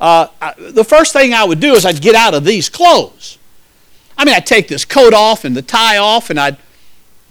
uh, 0.00 0.26
I, 0.40 0.54
the 0.58 0.84
first 0.84 1.12
thing 1.12 1.32
I 1.32 1.44
would 1.44 1.60
do 1.60 1.74
is 1.74 1.86
I'd 1.86 2.02
get 2.02 2.14
out 2.14 2.34
of 2.34 2.44
these 2.44 2.68
clothes. 2.68 3.38
I 4.18 4.24
mean, 4.24 4.34
I'd 4.34 4.46
take 4.46 4.68
this 4.68 4.84
coat 4.84 5.14
off 5.14 5.44
and 5.44 5.56
the 5.56 5.62
tie 5.62 5.98
off, 5.98 6.28
and 6.28 6.38
I'd 6.38 6.58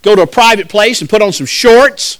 go 0.01 0.15
to 0.15 0.24
a 0.24 0.27
private 0.27 0.70
place 0.70 1.01
and 1.01 1.10
put 1.10 1.22
on 1.22 1.31
some 1.31 1.46
shorts, 1.46 2.20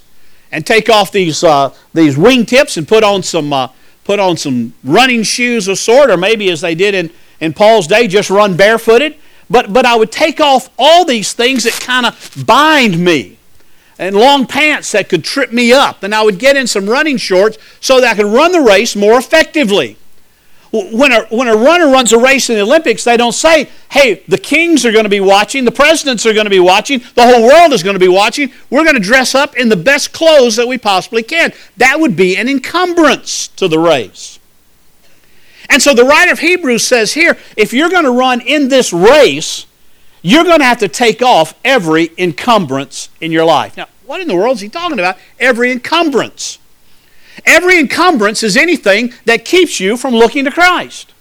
and 0.52 0.66
take 0.66 0.90
off 0.90 1.12
these 1.12 1.44
uh, 1.44 1.74
these 1.94 2.16
wingtips 2.16 2.78
and 2.78 2.88
put 2.88 3.04
on 3.04 3.24
some 3.24 3.54
uh, 3.54 3.68
put 4.04 4.20
on 4.20 4.38
some 4.38 4.74
running 4.84 5.24
shoes 5.24 5.68
of 5.68 5.78
sort, 5.78 6.10
or 6.10 6.18
maybe 6.18 6.50
as 6.52 6.62
they 6.62 6.76
did 6.76 6.94
in, 6.94 7.10
in 7.40 7.54
Paul's 7.54 7.88
day, 7.88 8.08
just 8.08 8.30
run 8.30 8.56
barefooted. 8.58 9.16
But 9.50 9.72
but 9.74 9.86
I 9.86 9.96
would 9.96 10.12
take 10.12 10.40
off 10.40 10.70
all 10.78 11.06
these 11.06 11.34
things 11.34 11.64
that 11.64 11.74
kind 11.74 12.06
of 12.06 12.46
bind 12.46 13.00
me. 13.00 13.38
And 14.00 14.16
long 14.16 14.48
pants 14.48 14.94
that 14.94 15.10
could 15.10 15.24
trip 15.24 15.52
me 15.52 15.72
up. 15.72 16.02
And 16.02 16.16
I 16.16 16.24
would 16.24 16.40
get 16.40 16.58
in 16.58 16.66
some 16.66 16.90
running 16.90 17.18
shorts 17.18 17.60
so 17.80 18.02
that 18.02 18.14
I 18.14 18.16
could 18.16 18.26
run 18.26 18.52
the 18.52 18.62
race 18.62 18.96
more 18.96 19.20
effectively. 19.20 19.96
When 20.72 21.12
a, 21.12 21.24
when 21.26 21.50
a 21.50 21.56
runner 21.56 21.90
runs 21.90 22.14
a 22.14 22.18
race 22.18 22.50
in 22.50 22.56
the 22.56 22.62
Olympics, 22.62 23.04
they 23.04 23.18
don't 23.18 23.34
say, 23.34 23.70
hey, 23.90 24.24
the 24.30 24.38
kings 24.38 24.86
are 24.86 24.92
going 24.94 25.04
to 25.04 25.10
be 25.10 25.20
watching, 25.20 25.66
the 25.66 25.72
presidents 25.72 26.26
are 26.26 26.34
going 26.34 26.46
to 26.46 26.50
be 26.50 26.62
watching, 26.62 27.00
the 27.16 27.24
whole 27.24 27.46
world 27.46 27.74
is 27.74 27.84
going 27.84 27.96
to 27.96 28.00
be 28.00 28.08
watching. 28.08 28.54
We're 28.70 28.84
going 28.84 28.96
to 28.96 29.02
dress 29.02 29.36
up 29.36 29.58
in 29.58 29.68
the 29.68 29.76
best 29.76 30.14
clothes 30.14 30.56
that 30.56 30.68
we 30.68 30.78
possibly 30.78 31.24
can. 31.24 31.52
That 31.76 32.00
would 32.00 32.16
be 32.16 32.38
an 32.38 32.48
encumbrance 32.48 33.50
to 33.50 33.68
the 33.68 33.80
race. 33.80 34.40
And 35.70 35.82
so 35.82 35.94
the 35.94 36.06
writer 36.06 36.32
of 36.32 36.40
Hebrews 36.40 36.86
says 36.86 37.14
here 37.14 37.38
if 37.58 37.74
you're 37.74 37.90
going 37.90 38.06
to 38.06 38.12
run 38.12 38.40
in 38.42 38.70
this 38.70 38.94
race, 38.94 39.66
you're 40.22 40.44
going 40.44 40.60
to 40.60 40.66
have 40.66 40.80
to 40.80 40.88
take 40.88 41.22
off 41.22 41.54
every 41.66 42.12
encumbrance 42.18 43.10
in 43.20 43.32
your 43.32 43.46
life. 43.46 43.76
Now, 43.76 43.88
what 44.06 44.22
in 44.22 44.28
the 44.28 44.36
world 44.36 44.56
is 44.56 44.62
he 44.62 44.70
talking 44.70 45.00
about? 45.00 45.18
Every 45.40 45.72
encumbrance. 45.72 46.60
Every 47.46 47.80
encumbrance 47.80 48.44
is 48.44 48.56
anything 48.56 49.14
that 49.26 49.46
keeps 49.46 49.80
you 49.80 49.98
from 49.98 50.14
looking 50.14 50.46
to 50.46 50.52
Christ. 50.52 51.14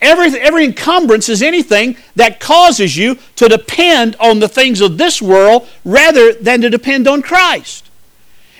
Every, 0.00 0.38
every 0.38 0.64
encumbrance 0.64 1.28
is 1.28 1.42
anything 1.42 1.96
that 2.16 2.40
causes 2.40 2.96
you 2.96 3.18
to 3.36 3.48
depend 3.48 4.16
on 4.20 4.40
the 4.40 4.48
things 4.48 4.80
of 4.80 4.98
this 4.98 5.22
world 5.22 5.68
rather 5.84 6.32
than 6.32 6.60
to 6.60 6.70
depend 6.70 7.08
on 7.08 7.22
Christ. 7.22 7.84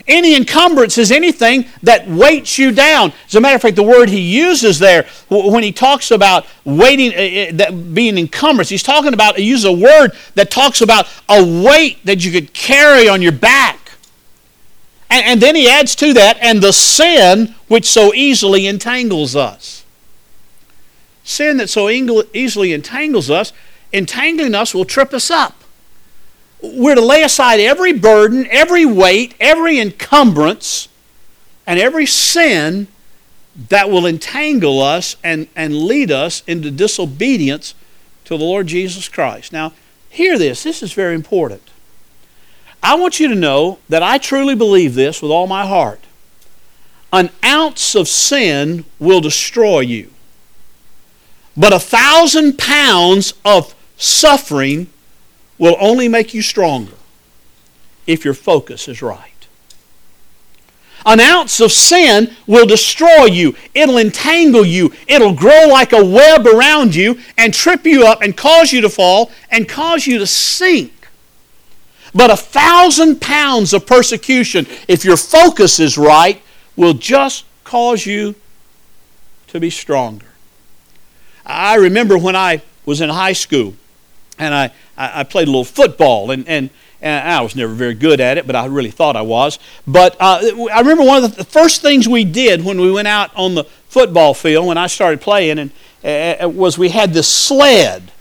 Any 0.07 0.35
encumbrance 0.35 0.99
is 0.99 1.11
anything 1.11 1.65
that 1.81 2.07
weights 2.07 2.59
you 2.59 2.71
down. 2.71 3.11
As 3.27 3.35
a 3.35 3.41
matter 3.41 3.55
of 3.55 3.61
fact, 3.61 3.75
the 3.75 3.83
word 3.83 4.09
he 4.09 4.19
uses 4.19 4.77
there 4.77 5.07
when 5.29 5.63
he 5.63 5.71
talks 5.71 6.11
about 6.11 6.45
weighting, 6.63 7.11
uh, 7.11 7.49
uh, 7.49 7.57
that 7.57 7.93
being 7.93 8.17
encumbrance, 8.17 8.69
he's 8.69 8.83
talking 8.83 9.13
about, 9.13 9.37
he 9.37 9.43
uses 9.43 9.65
a 9.65 9.71
word 9.71 10.11
that 10.35 10.51
talks 10.51 10.81
about 10.81 11.07
a 11.27 11.43
weight 11.43 12.05
that 12.05 12.23
you 12.23 12.31
could 12.31 12.53
carry 12.53 13.09
on 13.09 13.23
your 13.23 13.31
back. 13.31 13.84
And, 15.09 15.25
and 15.25 15.41
then 15.41 15.55
he 15.55 15.69
adds 15.69 15.95
to 15.97 16.13
that, 16.13 16.37
and 16.41 16.61
the 16.61 16.73
sin 16.73 17.55
which 17.67 17.85
so 17.85 18.13
easily 18.13 18.67
entangles 18.67 19.35
us. 19.35 19.83
Sin 21.23 21.57
that 21.57 21.69
so 21.69 21.89
easily 21.89 22.73
entangles 22.73 23.29
us, 23.29 23.51
entangling 23.91 24.53
us 24.55 24.73
will 24.73 24.85
trip 24.85 25.13
us 25.13 25.31
up. 25.31 25.63
We're 26.61 26.95
to 26.95 27.01
lay 27.01 27.23
aside 27.23 27.59
every 27.59 27.93
burden, 27.93 28.47
every 28.49 28.85
weight, 28.85 29.35
every 29.39 29.79
encumbrance, 29.79 30.87
and 31.67 31.79
every 31.79 32.05
sin 32.05 32.87
that 33.69 33.89
will 33.89 34.05
entangle 34.05 34.81
us 34.81 35.15
and, 35.23 35.47
and 35.55 35.75
lead 35.75 36.11
us 36.11 36.43
into 36.45 36.69
disobedience 36.71 37.73
to 38.25 38.37
the 38.37 38.43
Lord 38.43 38.67
Jesus 38.67 39.07
Christ. 39.07 39.53
Now, 39.53 39.73
hear 40.09 40.37
this. 40.37 40.63
This 40.63 40.83
is 40.83 40.93
very 40.93 41.15
important. 41.15 41.61
I 42.85 42.93
want 42.93 43.19
you 43.19 43.27
to 43.29 43.35
know 43.35 43.79
that 43.89 44.03
I 44.03 44.19
truly 44.19 44.53
believe 44.53 44.93
this 44.93 45.19
with 45.19 45.31
all 45.31 45.47
my 45.47 45.65
heart. 45.65 46.01
An 47.11 47.31
ounce 47.43 47.95
of 47.95 48.07
sin 48.07 48.85
will 48.99 49.21
destroy 49.21 49.79
you, 49.79 50.11
but 51.57 51.73
a 51.73 51.79
thousand 51.79 52.59
pounds 52.59 53.33
of 53.43 53.73
suffering 53.97 54.85
will 55.57 55.75
only 55.79 56.07
make 56.07 56.35
you 56.35 56.43
stronger 56.43 56.93
if 58.05 58.23
your 58.23 58.35
focus 58.35 58.87
is 58.87 59.01
right. 59.01 59.47
An 61.07 61.19
ounce 61.19 61.59
of 61.59 61.71
sin 61.71 62.35
will 62.45 62.67
destroy 62.67 63.25
you. 63.25 63.55
It'll 63.73 63.97
entangle 63.97 64.65
you. 64.65 64.93
It'll 65.07 65.33
grow 65.33 65.65
like 65.67 65.91
a 65.91 66.05
web 66.05 66.45
around 66.45 66.93
you 66.93 67.19
and 67.35 67.51
trip 67.51 67.83
you 67.83 68.05
up 68.05 68.21
and 68.21 68.37
cause 68.37 68.71
you 68.71 68.81
to 68.81 68.89
fall 68.89 69.31
and 69.49 69.67
cause 69.67 70.05
you 70.05 70.19
to 70.19 70.27
sink. 70.27 70.94
But 72.15 72.31
a 72.31 72.37
thousand 72.37 73.19
pounds 73.19 73.73
of 73.73 73.85
persecution, 73.85 74.65
if 74.87 75.03
your 75.03 75.17
focus 75.17 75.81
is 75.81 75.97
right, 75.97 76.41
will 76.77 76.93
just 76.93 77.43
cause 77.65 78.05
you 78.05 78.35
to 79.47 79.59
be 79.59 79.69
stronger. 79.69 80.27
I 81.45 81.75
remember 81.75 82.17
when 82.17 82.35
I 82.35 82.61
was 82.85 83.01
in 83.01 83.09
high 83.09 83.33
school 83.33 83.73
and 84.39 84.53
I, 84.55 84.71
I 84.97 85.23
played 85.23 85.49
a 85.49 85.51
little 85.51 85.65
football 85.65 86.31
and, 86.31 86.47
and, 86.47 86.69
and 87.01 87.29
I 87.29 87.41
was 87.41 87.55
never 87.55 87.73
very 87.73 87.93
good 87.93 88.21
at 88.21 88.37
it, 88.37 88.47
but 88.47 88.55
I 88.55 88.65
really 88.67 88.91
thought 88.91 89.17
I 89.17 89.21
was. 89.21 89.59
But 89.85 90.15
uh, 90.19 90.39
I 90.71 90.79
remember 90.79 91.03
one 91.03 91.23
of 91.23 91.35
the 91.35 91.43
first 91.43 91.81
things 91.81 92.07
we 92.07 92.23
did 92.23 92.63
when 92.63 92.79
we 92.79 92.91
went 92.91 93.09
out 93.09 93.35
on 93.35 93.55
the 93.55 93.65
football 93.65 94.33
field 94.33 94.67
when 94.67 94.77
I 94.77 94.87
started 94.87 95.19
playing 95.19 95.59
and, 95.59 96.55
was 96.55 96.77
we 96.77 96.89
had 96.89 97.13
this 97.13 97.27
sled 97.27 98.11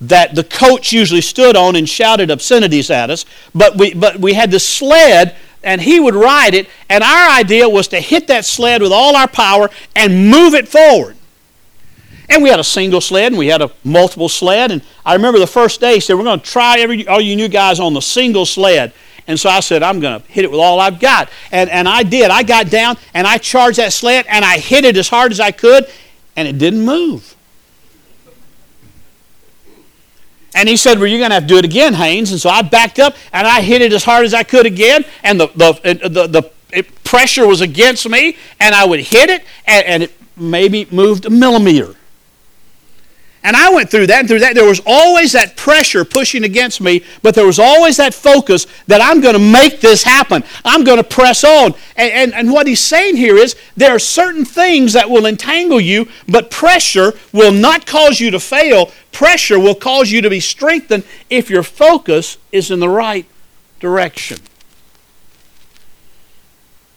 that 0.00 0.34
the 0.34 0.44
coach 0.44 0.92
usually 0.92 1.20
stood 1.20 1.56
on 1.56 1.76
and 1.76 1.88
shouted 1.88 2.30
obscenities 2.30 2.90
at 2.90 3.10
us, 3.10 3.24
but 3.54 3.76
we, 3.76 3.94
but 3.94 4.18
we 4.18 4.34
had 4.34 4.50
the 4.50 4.60
sled 4.60 5.34
and 5.62 5.80
he 5.80 5.98
would 5.98 6.14
ride 6.14 6.54
it, 6.54 6.68
and 6.88 7.02
our 7.02 7.30
idea 7.30 7.68
was 7.68 7.88
to 7.88 8.00
hit 8.00 8.28
that 8.28 8.44
sled 8.44 8.82
with 8.82 8.92
all 8.92 9.16
our 9.16 9.26
power 9.26 9.68
and 9.96 10.30
move 10.30 10.54
it 10.54 10.68
forward. 10.68 11.16
And 12.28 12.42
we 12.42 12.48
had 12.48 12.60
a 12.60 12.64
single 12.64 13.00
sled 13.00 13.32
and 13.32 13.38
we 13.38 13.48
had 13.48 13.62
a 13.62 13.70
multiple 13.84 14.28
sled. 14.28 14.72
And 14.72 14.82
I 15.04 15.14
remember 15.14 15.38
the 15.38 15.46
first 15.46 15.80
day 15.80 15.94
he 15.94 16.00
said, 16.00 16.14
We're 16.14 16.24
going 16.24 16.40
to 16.40 16.46
try 16.46 16.78
every, 16.80 17.06
all 17.06 17.20
you 17.20 17.36
new 17.36 17.48
guys 17.48 17.78
on 17.78 17.94
the 17.94 18.02
single 18.02 18.46
sled. 18.46 18.92
And 19.28 19.38
so 19.38 19.48
I 19.48 19.60
said, 19.60 19.82
I'm 19.82 20.00
going 20.00 20.20
to 20.20 20.26
hit 20.28 20.44
it 20.44 20.50
with 20.50 20.60
all 20.60 20.80
I've 20.80 21.00
got. 21.00 21.30
And, 21.50 21.68
and 21.70 21.88
I 21.88 22.02
did. 22.02 22.30
I 22.30 22.42
got 22.42 22.70
down 22.70 22.96
and 23.14 23.26
I 23.26 23.38
charged 23.38 23.78
that 23.78 23.92
sled 23.92 24.26
and 24.28 24.44
I 24.44 24.58
hit 24.58 24.84
it 24.84 24.96
as 24.96 25.08
hard 25.08 25.32
as 25.32 25.40
I 25.40 25.50
could, 25.50 25.86
and 26.36 26.48
it 26.48 26.58
didn't 26.58 26.84
move. 26.84 27.35
And 30.56 30.70
he 30.70 30.76
said, 30.76 30.98
Well, 30.98 31.06
you're 31.06 31.18
going 31.18 31.30
to 31.30 31.34
have 31.34 31.44
to 31.44 31.48
do 31.48 31.58
it 31.58 31.66
again, 31.66 31.92
Haynes. 31.92 32.32
And 32.32 32.40
so 32.40 32.48
I 32.48 32.62
backed 32.62 32.98
up 32.98 33.14
and 33.32 33.46
I 33.46 33.60
hit 33.60 33.82
it 33.82 33.92
as 33.92 34.02
hard 34.02 34.24
as 34.24 34.32
I 34.32 34.42
could 34.42 34.64
again. 34.64 35.04
And 35.22 35.38
the, 35.38 35.48
the, 35.48 36.08
the, 36.08 36.26
the 36.72 36.82
pressure 37.04 37.46
was 37.46 37.60
against 37.60 38.08
me. 38.08 38.38
And 38.58 38.74
I 38.74 38.86
would 38.86 39.00
hit 39.00 39.28
it 39.28 39.44
and, 39.66 39.86
and 39.86 40.02
it 40.02 40.12
maybe 40.34 40.86
moved 40.90 41.26
a 41.26 41.30
millimeter. 41.30 41.94
And 43.46 43.54
I 43.54 43.72
went 43.72 43.90
through 43.90 44.08
that 44.08 44.20
and 44.20 44.28
through 44.28 44.40
that. 44.40 44.56
There 44.56 44.66
was 44.66 44.80
always 44.84 45.30
that 45.32 45.56
pressure 45.56 46.04
pushing 46.04 46.42
against 46.42 46.80
me, 46.80 47.04
but 47.22 47.36
there 47.36 47.46
was 47.46 47.60
always 47.60 47.96
that 47.98 48.12
focus 48.12 48.66
that 48.88 49.00
I'm 49.00 49.20
going 49.20 49.34
to 49.34 49.38
make 49.38 49.80
this 49.80 50.02
happen. 50.02 50.42
I'm 50.64 50.82
going 50.82 50.96
to 50.96 51.04
press 51.04 51.44
on. 51.44 51.74
And, 51.94 52.12
and, 52.12 52.34
and 52.34 52.52
what 52.52 52.66
he's 52.66 52.80
saying 52.80 53.14
here 53.14 53.36
is 53.36 53.54
there 53.76 53.94
are 53.94 54.00
certain 54.00 54.44
things 54.44 54.94
that 54.94 55.08
will 55.08 55.26
entangle 55.26 55.80
you, 55.80 56.08
but 56.26 56.50
pressure 56.50 57.12
will 57.32 57.52
not 57.52 57.86
cause 57.86 58.18
you 58.18 58.32
to 58.32 58.40
fail. 58.40 58.90
Pressure 59.16 59.58
will 59.58 59.74
cause 59.74 60.10
you 60.10 60.20
to 60.20 60.28
be 60.28 60.40
strengthened 60.40 61.02
if 61.30 61.48
your 61.48 61.62
focus 61.62 62.36
is 62.52 62.70
in 62.70 62.80
the 62.80 62.88
right 62.90 63.24
direction. 63.80 64.36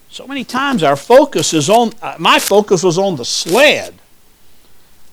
So 0.09 0.27
many 0.27 0.43
times 0.43 0.83
our 0.83 0.97
focus 0.97 1.53
is 1.53 1.69
on, 1.69 1.93
uh, 2.01 2.15
my 2.19 2.37
focus 2.37 2.83
was 2.83 2.97
on 2.97 3.15
the 3.15 3.23
sled 3.23 3.93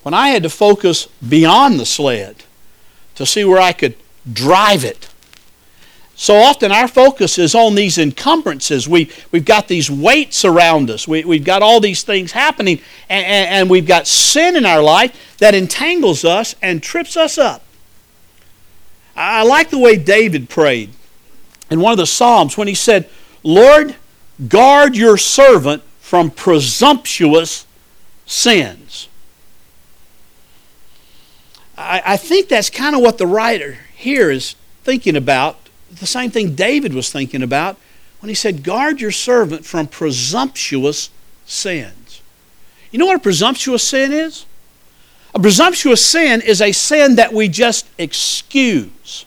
when 0.03 0.13
I 0.13 0.27
had 0.31 0.43
to 0.43 0.49
focus 0.49 1.07
beyond 1.25 1.79
the 1.79 1.85
sled 1.85 2.43
to 3.15 3.25
see 3.25 3.45
where 3.45 3.61
I 3.61 3.71
could 3.71 3.95
drive 4.29 4.83
it. 4.83 5.07
So 6.19 6.35
often 6.35 6.71
our 6.71 6.87
focus 6.87 7.37
is 7.37 7.53
on 7.53 7.75
these 7.75 7.99
encumbrances. 7.99 8.89
We, 8.89 9.11
we've 9.31 9.45
got 9.45 9.67
these 9.67 9.89
weights 9.89 10.43
around 10.43 10.89
us. 10.89 11.07
We, 11.07 11.23
we've 11.23 11.45
got 11.45 11.61
all 11.61 11.79
these 11.79 12.01
things 12.01 12.31
happening, 12.31 12.81
and, 13.07 13.23
and, 13.23 13.49
and 13.49 13.69
we've 13.69 13.85
got 13.85 14.07
sin 14.07 14.55
in 14.55 14.65
our 14.65 14.81
life 14.81 15.37
that 15.37 15.53
entangles 15.53 16.25
us 16.25 16.55
and 16.59 16.81
trips 16.81 17.15
us 17.15 17.37
up. 17.37 17.61
I 19.15 19.43
like 19.43 19.69
the 19.69 19.77
way 19.77 19.95
David 19.95 20.49
prayed 20.49 20.89
in 21.69 21.81
one 21.81 21.91
of 21.91 21.99
the 21.99 22.07
Psalms 22.07 22.57
when 22.57 22.67
he 22.67 22.73
said, 22.73 23.07
Lord, 23.43 23.95
guard 24.47 24.97
your 24.97 25.17
servant 25.17 25.83
from 25.99 26.31
presumptuous 26.31 27.67
sins. 28.25 29.07
I, 31.77 32.01
I 32.03 32.17
think 32.17 32.49
that's 32.49 32.71
kind 32.71 32.95
of 32.95 33.03
what 33.03 33.19
the 33.19 33.27
writer 33.27 33.77
here 33.95 34.31
is 34.31 34.55
thinking 34.83 35.15
about 35.15 35.66
the 35.91 36.07
same 36.07 36.31
thing 36.31 36.55
David 36.55 36.93
was 36.93 37.11
thinking 37.11 37.43
about 37.43 37.77
when 38.19 38.29
he 38.29 38.35
said, 38.35 38.63
Guard 38.63 39.01
your 39.01 39.11
servant 39.11 39.65
from 39.65 39.87
presumptuous 39.87 41.09
sins. 41.45 42.21
You 42.91 42.99
know 42.99 43.05
what 43.05 43.17
a 43.17 43.19
presumptuous 43.19 43.83
sin 43.83 44.11
is? 44.11 44.45
A 45.35 45.39
presumptuous 45.39 46.03
sin 46.03 46.41
is 46.41 46.61
a 46.61 46.71
sin 46.71 47.15
that 47.15 47.33
we 47.33 47.47
just 47.47 47.85
excuse. 47.97 49.25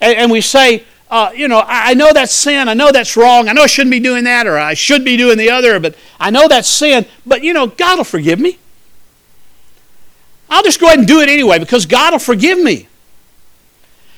And, 0.00 0.16
and 0.16 0.30
we 0.30 0.40
say, 0.40 0.84
uh, 1.10 1.30
you 1.34 1.46
know, 1.46 1.58
I, 1.58 1.90
I 1.90 1.94
know 1.94 2.12
that's 2.12 2.32
sin. 2.32 2.68
I 2.68 2.74
know 2.74 2.90
that's 2.90 3.16
wrong. 3.16 3.48
I 3.48 3.52
know 3.52 3.62
I 3.62 3.66
shouldn't 3.66 3.92
be 3.92 4.00
doing 4.00 4.24
that 4.24 4.46
or 4.46 4.58
I 4.58 4.74
should 4.74 5.04
be 5.04 5.16
doing 5.16 5.38
the 5.38 5.50
other, 5.50 5.78
but 5.78 5.94
I 6.18 6.30
know 6.30 6.48
that's 6.48 6.68
sin. 6.68 7.06
But, 7.24 7.42
you 7.42 7.52
know, 7.52 7.68
God 7.68 7.98
will 7.98 8.04
forgive 8.04 8.40
me. 8.40 8.58
I'll 10.48 10.62
just 10.62 10.80
go 10.80 10.86
ahead 10.86 10.98
and 10.98 11.08
do 11.08 11.20
it 11.20 11.28
anyway 11.28 11.58
because 11.58 11.86
God 11.86 12.12
will 12.12 12.18
forgive 12.18 12.58
me. 12.58 12.88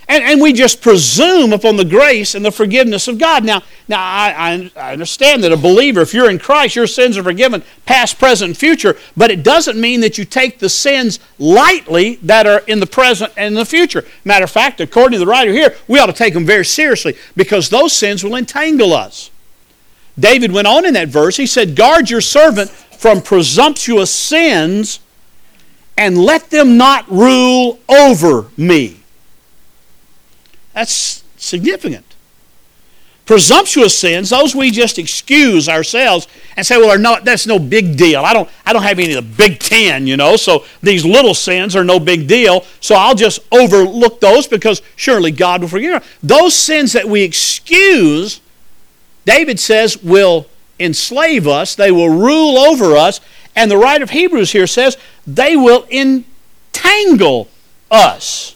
And, 0.08 0.22
and 0.22 0.40
we 0.40 0.52
just 0.52 0.82
presume 0.82 1.52
upon 1.52 1.76
the 1.76 1.84
grace 1.84 2.36
and 2.36 2.44
the 2.44 2.52
forgiveness 2.52 3.08
of 3.08 3.18
God. 3.18 3.44
Now, 3.44 3.62
now 3.88 4.00
I, 4.00 4.70
I, 4.76 4.92
understand 4.92 5.42
that 5.42 5.50
a 5.50 5.56
believer, 5.56 6.00
if 6.00 6.14
you're 6.14 6.30
in 6.30 6.38
Christ, 6.38 6.76
your 6.76 6.86
sins 6.86 7.18
are 7.18 7.24
forgiven, 7.24 7.64
past, 7.86 8.16
present, 8.16 8.50
and 8.50 8.56
future, 8.56 8.96
but 9.16 9.32
it 9.32 9.42
doesn't 9.42 9.80
mean 9.80 10.00
that 10.00 10.16
you 10.16 10.24
take 10.24 10.60
the 10.60 10.68
sins 10.68 11.18
lightly 11.40 12.16
that 12.22 12.46
are 12.46 12.60
in 12.68 12.78
the 12.78 12.86
present 12.86 13.32
and 13.36 13.48
in 13.48 13.54
the 13.54 13.64
future. 13.64 14.04
Matter 14.24 14.44
of 14.44 14.50
fact, 14.50 14.80
according 14.80 15.18
to 15.18 15.18
the 15.18 15.30
writer 15.30 15.52
here, 15.52 15.74
we 15.88 15.98
ought 15.98 16.06
to 16.06 16.12
take 16.12 16.34
them 16.34 16.46
very 16.46 16.64
seriously 16.64 17.16
because 17.34 17.68
those 17.68 17.92
sins 17.92 18.22
will 18.22 18.36
entangle 18.36 18.92
us. 18.92 19.30
David 20.18 20.52
went 20.52 20.68
on 20.68 20.86
in 20.86 20.94
that 20.94 21.08
verse, 21.08 21.36
he 21.36 21.46
said, 21.46 21.74
Guard 21.74 22.10
your 22.10 22.20
servant 22.20 22.70
from 22.70 23.20
presumptuous 23.20 24.10
sins 24.10 25.00
and 25.98 26.16
let 26.16 26.50
them 26.50 26.76
not 26.76 27.10
rule 27.10 27.80
over 27.88 28.46
me. 28.56 28.95
That's 30.76 31.24
significant. 31.38 32.04
Presumptuous 33.24 33.98
sins, 33.98 34.28
those 34.28 34.54
we 34.54 34.70
just 34.70 34.98
excuse 34.98 35.70
ourselves 35.70 36.28
and 36.54 36.66
say, 36.66 36.76
well, 36.76 37.18
that's 37.24 37.46
no 37.46 37.58
big 37.58 37.96
deal. 37.96 38.20
I 38.24 38.34
don't, 38.34 38.48
I 38.64 38.74
don't 38.74 38.82
have 38.82 38.98
any 38.98 39.14
of 39.14 39.24
the 39.24 39.36
big 39.36 39.58
ten, 39.58 40.06
you 40.06 40.18
know, 40.18 40.36
so 40.36 40.64
these 40.82 41.04
little 41.04 41.32
sins 41.32 41.74
are 41.74 41.82
no 41.82 41.98
big 41.98 42.28
deal, 42.28 42.64
so 42.80 42.94
I'll 42.94 43.14
just 43.14 43.40
overlook 43.50 44.20
those 44.20 44.46
because 44.46 44.82
surely 44.96 45.30
God 45.30 45.62
will 45.62 45.68
forgive. 45.68 46.18
Those 46.22 46.54
sins 46.54 46.92
that 46.92 47.08
we 47.08 47.22
excuse, 47.22 48.42
David 49.24 49.58
says, 49.58 50.00
will 50.02 50.46
enslave 50.78 51.48
us, 51.48 51.74
they 51.74 51.90
will 51.90 52.10
rule 52.10 52.58
over 52.58 52.96
us, 52.96 53.20
and 53.56 53.70
the 53.70 53.78
writer 53.78 54.04
of 54.04 54.10
Hebrews 54.10 54.52
here 54.52 54.66
says 54.66 54.98
they 55.26 55.56
will 55.56 55.86
entangle 55.90 57.48
us. 57.90 58.55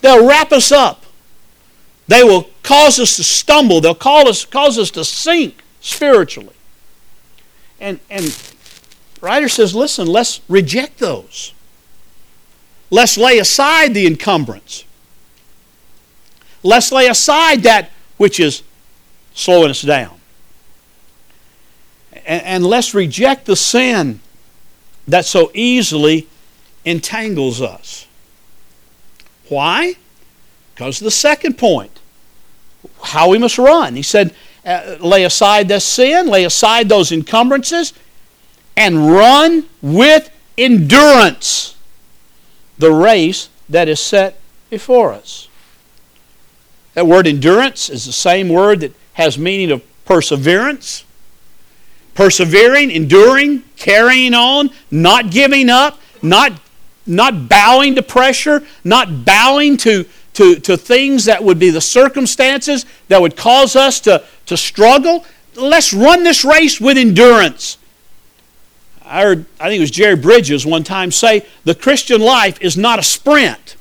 They'll 0.00 0.26
wrap 0.26 0.52
us 0.52 0.72
up. 0.72 1.04
They 2.06 2.24
will 2.24 2.48
cause 2.62 2.98
us 2.98 3.16
to 3.16 3.24
stumble. 3.24 3.80
They'll 3.80 3.94
cause 3.94 4.28
us, 4.28 4.44
cause 4.44 4.78
us 4.78 4.90
to 4.92 5.04
sink 5.04 5.62
spiritually. 5.80 6.54
And, 7.80 8.00
and 8.08 8.36
writer 9.20 9.48
says, 9.48 9.74
listen, 9.74 10.06
let's 10.06 10.40
reject 10.48 10.98
those. 10.98 11.52
Let's 12.90 13.18
lay 13.18 13.38
aside 13.38 13.94
the 13.94 14.06
encumbrance. 14.06 14.84
Let's 16.62 16.90
lay 16.90 17.06
aside 17.08 17.62
that 17.64 17.90
which 18.16 18.40
is 18.40 18.62
slowing 19.34 19.70
us 19.70 19.82
down 19.82 20.18
and, 22.28 22.42
and 22.42 22.66
let's 22.66 22.94
reject 22.94 23.46
the 23.46 23.56
sin 23.56 24.20
that 25.08 25.24
so 25.24 25.50
easily 25.54 26.28
entangles 26.84 27.60
us. 27.60 28.06
Why? 29.48 29.94
Because 30.74 30.98
the 30.98 31.10
second 31.10 31.58
point, 31.58 31.90
how 33.02 33.30
we 33.30 33.38
must 33.38 33.58
run. 33.58 33.96
He 33.96 34.02
said, 34.02 34.34
uh, 34.64 34.96
lay 35.00 35.24
aside 35.24 35.68
the 35.68 35.80
sin, 35.80 36.26
lay 36.26 36.44
aside 36.44 36.88
those 36.88 37.10
encumbrances, 37.10 37.92
and 38.76 39.10
run 39.10 39.66
with 39.82 40.30
endurance 40.56 41.76
the 42.78 42.92
race 42.92 43.48
that 43.68 43.88
is 43.88 44.00
set 44.00 44.38
before 44.70 45.12
us. 45.12 45.48
That 46.94 47.06
word 47.06 47.26
endurance 47.26 47.90
is 47.90 48.04
the 48.04 48.12
same 48.12 48.48
word 48.48 48.80
that 48.80 48.92
has 49.14 49.38
meaning 49.38 49.70
of 49.70 49.82
perseverance 50.04 51.04
persevering, 52.18 52.90
enduring, 52.90 53.62
carrying 53.76 54.34
on, 54.34 54.70
not 54.90 55.30
giving 55.30 55.70
up, 55.70 56.00
not, 56.20 56.50
not 57.08 57.48
bowing 57.48 57.94
to 57.94 58.02
pressure, 58.02 58.62
not 58.84 59.24
bowing 59.24 59.76
to, 59.78 60.04
to, 60.34 60.56
to 60.60 60.76
things 60.76 61.24
that 61.24 61.42
would 61.42 61.58
be 61.58 61.70
the 61.70 61.80
circumstances 61.80 62.86
that 63.08 63.20
would 63.20 63.36
cause 63.36 63.74
us 63.74 64.00
to, 64.00 64.22
to 64.46 64.56
struggle. 64.56 65.24
Let's 65.54 65.92
run 65.92 66.22
this 66.22 66.44
race 66.44 66.80
with 66.80 66.96
endurance. 66.98 67.78
I 69.04 69.22
heard, 69.22 69.46
I 69.58 69.68
think 69.68 69.78
it 69.78 69.80
was 69.80 69.90
Jerry 69.90 70.16
Bridges 70.16 70.66
one 70.66 70.84
time 70.84 71.10
say, 71.10 71.46
the 71.64 71.74
Christian 71.74 72.20
life 72.20 72.60
is 72.60 72.76
not 72.76 72.98
a 72.98 73.02
sprint. 73.02 73.76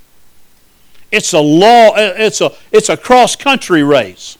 It's 1.11 1.33
a 1.33 1.39
law, 1.39 1.93
it's 1.95 2.41
a, 2.41 2.51
it's 2.71 2.89
a 2.89 2.97
cross 2.97 3.35
country 3.35 3.83
race. 3.83 4.37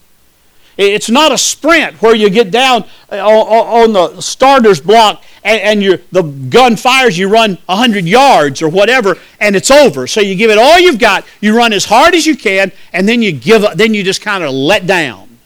It's 0.78 1.10
not 1.10 1.32
a 1.32 1.38
sprint 1.38 2.02
where 2.04 2.16
you 2.16 2.30
get 2.30 2.52
down 2.52 2.86
uh, 3.12 3.18
on 3.18 3.94
the 3.94 4.22
starter's 4.22 4.80
block 4.80 5.24
and 5.44 5.82
the 5.82 6.24
gun 6.50 6.76
fires, 6.76 7.18
you 7.18 7.30
run 7.30 7.58
100 7.66 8.06
yards 8.06 8.62
or 8.62 8.70
whatever, 8.70 9.18
and 9.40 9.56
it's 9.56 9.72
over. 9.72 10.06
So 10.06 10.22
you 10.22 10.36
give 10.36 10.52
it 10.52 10.58
all 10.58 10.78
you've 10.78 11.00
got, 11.00 11.26
you 11.42 11.58
run 11.58 11.74
as 11.74 11.86
hard 11.86 12.14
as 12.14 12.28
you 12.28 12.36
can, 12.36 12.72
and 12.94 13.10
then 13.10 13.22
you 13.22 13.32
give 13.32 13.64
up, 13.64 13.76
then 13.76 13.94
you 13.94 14.04
just 14.04 14.22
kind 14.22 14.44
of 14.44 14.52
let 14.52 14.86
down. 14.86 15.40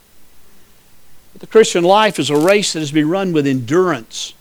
But 1.31 1.41
the 1.41 1.47
Christian 1.47 1.83
life 1.83 2.19
is 2.19 2.29
a 2.29 2.37
race 2.37 2.73
that 2.73 2.81
is 2.81 2.89
to 2.89 2.95
be 2.95 3.03
run 3.03 3.31
with 3.31 3.47
endurance, 3.47 4.33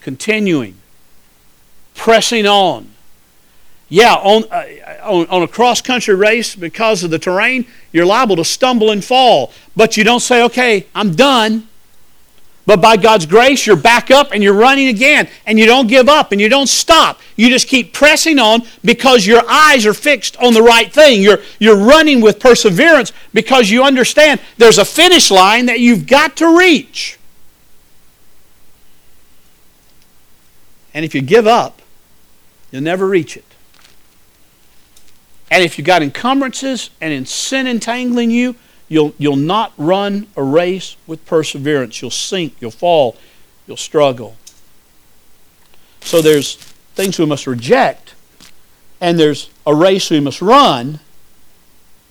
continuing, 0.00 0.76
pressing 1.94 2.46
on, 2.46 2.90
yeah, 3.88 4.14
on, 4.14 4.44
uh, 4.50 4.64
on, 5.02 5.26
on, 5.28 5.42
a 5.42 5.48
cross 5.48 5.80
country 5.80 6.14
race, 6.14 6.56
because 6.56 7.04
of 7.04 7.10
the 7.10 7.18
terrain, 7.18 7.66
you're 7.92 8.06
liable 8.06 8.36
to 8.36 8.44
stumble 8.44 8.90
and 8.90 9.04
fall. 9.04 9.52
But 9.76 9.96
you 9.96 10.02
don't 10.02 10.20
say, 10.20 10.42
okay, 10.44 10.86
I'm 10.94 11.14
done. 11.14 11.68
But 12.66 12.80
by 12.80 12.96
God's 12.96 13.26
grace, 13.26 13.64
you're 13.64 13.76
back 13.76 14.10
up 14.10 14.32
and 14.32 14.42
you're 14.42 14.52
running 14.52 14.88
again. 14.88 15.28
And 15.46 15.56
you 15.56 15.66
don't 15.66 15.86
give 15.86 16.08
up 16.08 16.32
and 16.32 16.40
you 16.40 16.48
don't 16.48 16.68
stop. 16.68 17.20
You 17.36 17.48
just 17.48 17.68
keep 17.68 17.92
pressing 17.92 18.40
on 18.40 18.62
because 18.84 19.24
your 19.24 19.48
eyes 19.48 19.86
are 19.86 19.94
fixed 19.94 20.36
on 20.38 20.52
the 20.52 20.62
right 20.62 20.92
thing. 20.92 21.22
You're, 21.22 21.38
you're 21.60 21.76
running 21.76 22.20
with 22.20 22.40
perseverance 22.40 23.12
because 23.32 23.70
you 23.70 23.84
understand 23.84 24.40
there's 24.58 24.78
a 24.78 24.84
finish 24.84 25.30
line 25.30 25.66
that 25.66 25.78
you've 25.78 26.08
got 26.08 26.36
to 26.38 26.58
reach. 26.58 27.20
And 30.92 31.04
if 31.04 31.14
you 31.14 31.22
give 31.22 31.46
up, 31.46 31.82
you'll 32.72 32.82
never 32.82 33.06
reach 33.06 33.36
it. 33.36 33.45
And 35.50 35.62
if 35.62 35.78
you've 35.78 35.86
got 35.86 36.02
encumbrances 36.02 36.90
and 37.00 37.12
in 37.12 37.24
sin 37.24 37.66
entangling 37.66 38.30
you, 38.30 38.56
you'll, 38.88 39.14
you'll 39.18 39.36
not 39.36 39.72
run 39.76 40.26
a 40.36 40.42
race 40.42 40.96
with 41.06 41.24
perseverance. 41.26 42.00
You'll 42.02 42.10
sink, 42.10 42.54
you'll 42.60 42.70
fall, 42.70 43.16
you'll 43.66 43.76
struggle. 43.76 44.36
So 46.00 46.20
there's 46.20 46.56
things 46.94 47.18
we 47.18 47.26
must 47.26 47.46
reject, 47.46 48.14
and 49.00 49.18
there's 49.18 49.50
a 49.66 49.74
race 49.74 50.10
we 50.10 50.20
must 50.20 50.42
run. 50.42 51.00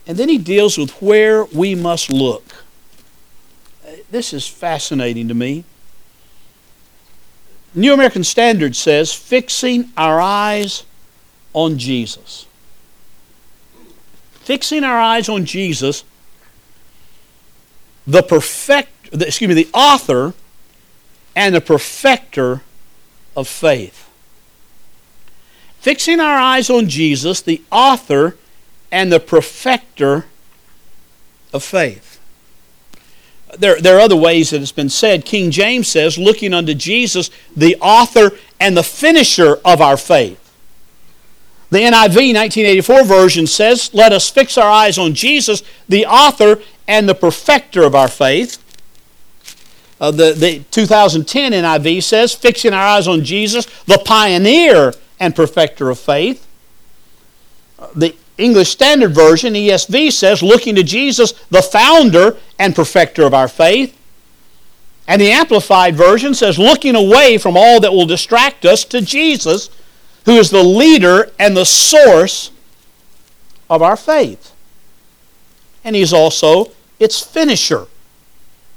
And 0.07 0.17
then 0.17 0.29
he 0.29 0.37
deals 0.37 0.77
with 0.77 1.01
where 1.01 1.45
we 1.45 1.75
must 1.75 2.11
look. 2.11 2.63
This 4.11 4.33
is 4.33 4.47
fascinating 4.47 5.27
to 5.27 5.33
me. 5.33 5.63
New 7.73 7.93
American 7.93 8.23
Standard 8.23 8.75
says, 8.75 9.11
fixing 9.13 9.89
our 9.97 10.21
eyes 10.21 10.83
on 11.53 11.77
Jesus 11.77 12.44
fixing 14.45 14.83
our 14.83 14.99
eyes 14.99 15.27
on 15.27 15.43
Jesus, 15.43 16.03
the 18.05 18.21
perfect, 18.21 19.11
the, 19.11 19.25
excuse 19.25 19.49
me, 19.49 19.55
the 19.55 19.69
author 19.73 20.33
and 21.35 21.55
the 21.55 21.61
perfecter 21.61 22.61
of 23.35 23.47
faith. 23.47 24.07
Fixing 25.79 26.19
our 26.19 26.37
eyes 26.37 26.69
on 26.69 26.87
Jesus, 26.87 27.41
the 27.41 27.61
author 27.71 28.37
and 28.91 29.11
the 29.11 29.19
perfecter 29.19 30.25
of 31.51 31.63
faith. 31.63 32.19
There, 33.57 33.81
there 33.81 33.97
are 33.97 34.01
other 34.01 34.15
ways 34.15 34.51
that 34.51 34.61
it's 34.61 34.71
been 34.71 34.89
said. 34.89 35.25
King 35.25 35.49
James 35.49 35.87
says, 35.87 36.19
looking 36.19 36.53
unto 36.53 36.75
Jesus, 36.75 37.31
the 37.55 37.77
author 37.81 38.31
and 38.59 38.77
the 38.77 38.83
finisher 38.83 39.57
of 39.65 39.81
our 39.81 39.97
faith. 39.97 40.44
The 41.69 41.79
NIV 41.79 42.33
1984 42.35 43.03
version 43.05 43.47
says, 43.47 43.93
Let 43.93 44.13
us 44.13 44.29
fix 44.29 44.57
our 44.57 44.69
eyes 44.69 44.97
on 44.97 45.13
Jesus, 45.13 45.63
the 45.89 46.05
author 46.05 46.61
and 46.87 47.09
the 47.09 47.15
perfecter 47.15 47.83
of 47.83 47.95
our 47.95 48.07
faith. 48.07 48.61
Uh, 49.99 50.11
the, 50.11 50.33
the 50.33 50.59
2010 50.71 51.53
NIV 51.53 52.03
says, 52.03 52.33
Fixing 52.33 52.73
our 52.73 52.85
eyes 52.85 53.07
on 53.07 53.23
Jesus, 53.23 53.65
the 53.85 54.01
pioneer 54.05 54.93
and 55.19 55.35
perfecter 55.35 55.89
of 55.89 55.99
faith. 55.99 56.45
Uh, 57.79 57.87
the 57.95 58.15
English 58.37 58.69
Standard 58.69 59.13
Version, 59.13 59.53
ESV, 59.53 60.11
says, 60.11 60.43
looking 60.43 60.75
to 60.75 60.83
Jesus, 60.83 61.31
the 61.49 61.61
founder 61.61 62.37
and 62.59 62.75
perfecter 62.75 63.23
of 63.23 63.33
our 63.33 63.47
faith. 63.47 63.97
And 65.07 65.21
the 65.21 65.31
Amplified 65.31 65.95
Version 65.95 66.33
says, 66.33 66.59
looking 66.59 66.95
away 66.95 67.37
from 67.37 67.55
all 67.55 67.79
that 67.79 67.93
will 67.93 68.05
distract 68.05 68.65
us 68.65 68.83
to 68.85 69.01
Jesus, 69.01 69.69
who 70.25 70.37
is 70.37 70.49
the 70.49 70.63
leader 70.63 71.31
and 71.39 71.55
the 71.55 71.65
source 71.65 72.51
of 73.69 73.81
our 73.81 73.95
faith. 73.95 74.53
And 75.83 75.95
He's 75.95 76.13
also 76.13 76.71
its 76.99 77.21
finisher. 77.21 77.87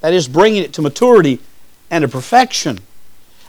That 0.00 0.14
is, 0.14 0.28
bringing 0.28 0.62
it 0.62 0.72
to 0.74 0.82
maturity 0.82 1.40
and 1.90 2.02
to 2.02 2.08
perfection. 2.08 2.78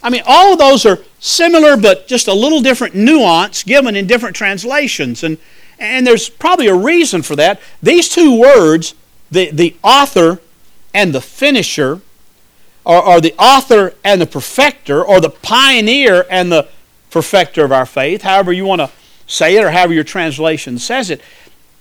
I 0.02 0.10
mean, 0.10 0.24
all 0.26 0.54
of 0.54 0.60
those 0.60 0.86
are 0.86 1.00
similar, 1.20 1.76
but 1.76 2.08
just 2.08 2.28
a 2.28 2.34
little 2.34 2.62
different 2.62 2.96
nuance 2.96 3.64
given 3.64 3.96
in 3.96 4.08
different 4.08 4.36
translations. 4.36 5.24
And, 5.24 5.38
and 5.78 6.08
there's 6.08 6.30
probably 6.30 6.68
a 6.68 6.76
reason 6.76 7.22
for 7.22 7.36
that. 7.36 7.60
These 7.84 8.10
two 8.10 8.40
words, 8.40 8.96
the, 9.30 9.52
the 9.52 9.76
author 9.84 10.40
and 10.94 11.14
the 11.14 11.22
finisher, 11.22 12.02
or, 12.86 13.04
or 13.04 13.22
the 13.22 13.36
author 13.38 13.94
and 14.04 14.22
the 14.22 14.26
perfecter, 14.26 15.04
or 15.04 15.20
the 15.20 15.30
pioneer 15.30 16.26
and 16.30 16.52
the 16.52 16.68
perfecter 17.12 17.63
of 17.63 17.72
our 17.72 17.86
faith, 17.86 18.22
however 18.22 18.52
you 18.52 18.65
want 18.65 18.82
to 18.82 18.89
say 19.28 19.56
it, 19.56 19.63
or 19.63 19.72
however 19.72 19.93
your 19.93 20.04
translation 20.04 20.80
says 20.80 21.10
it, 21.10 21.22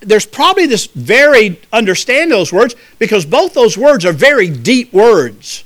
there's 0.01 0.25
probably 0.25 0.65
this 0.65 0.87
very 0.87 1.59
understand 1.73 2.31
those 2.31 2.53
words 2.53 2.75
because 2.99 3.25
both 3.25 3.53
those 3.53 3.77
words 3.77 4.05
are 4.05 4.13
very 4.13 4.49
deep 4.49 4.93
words 4.93 5.63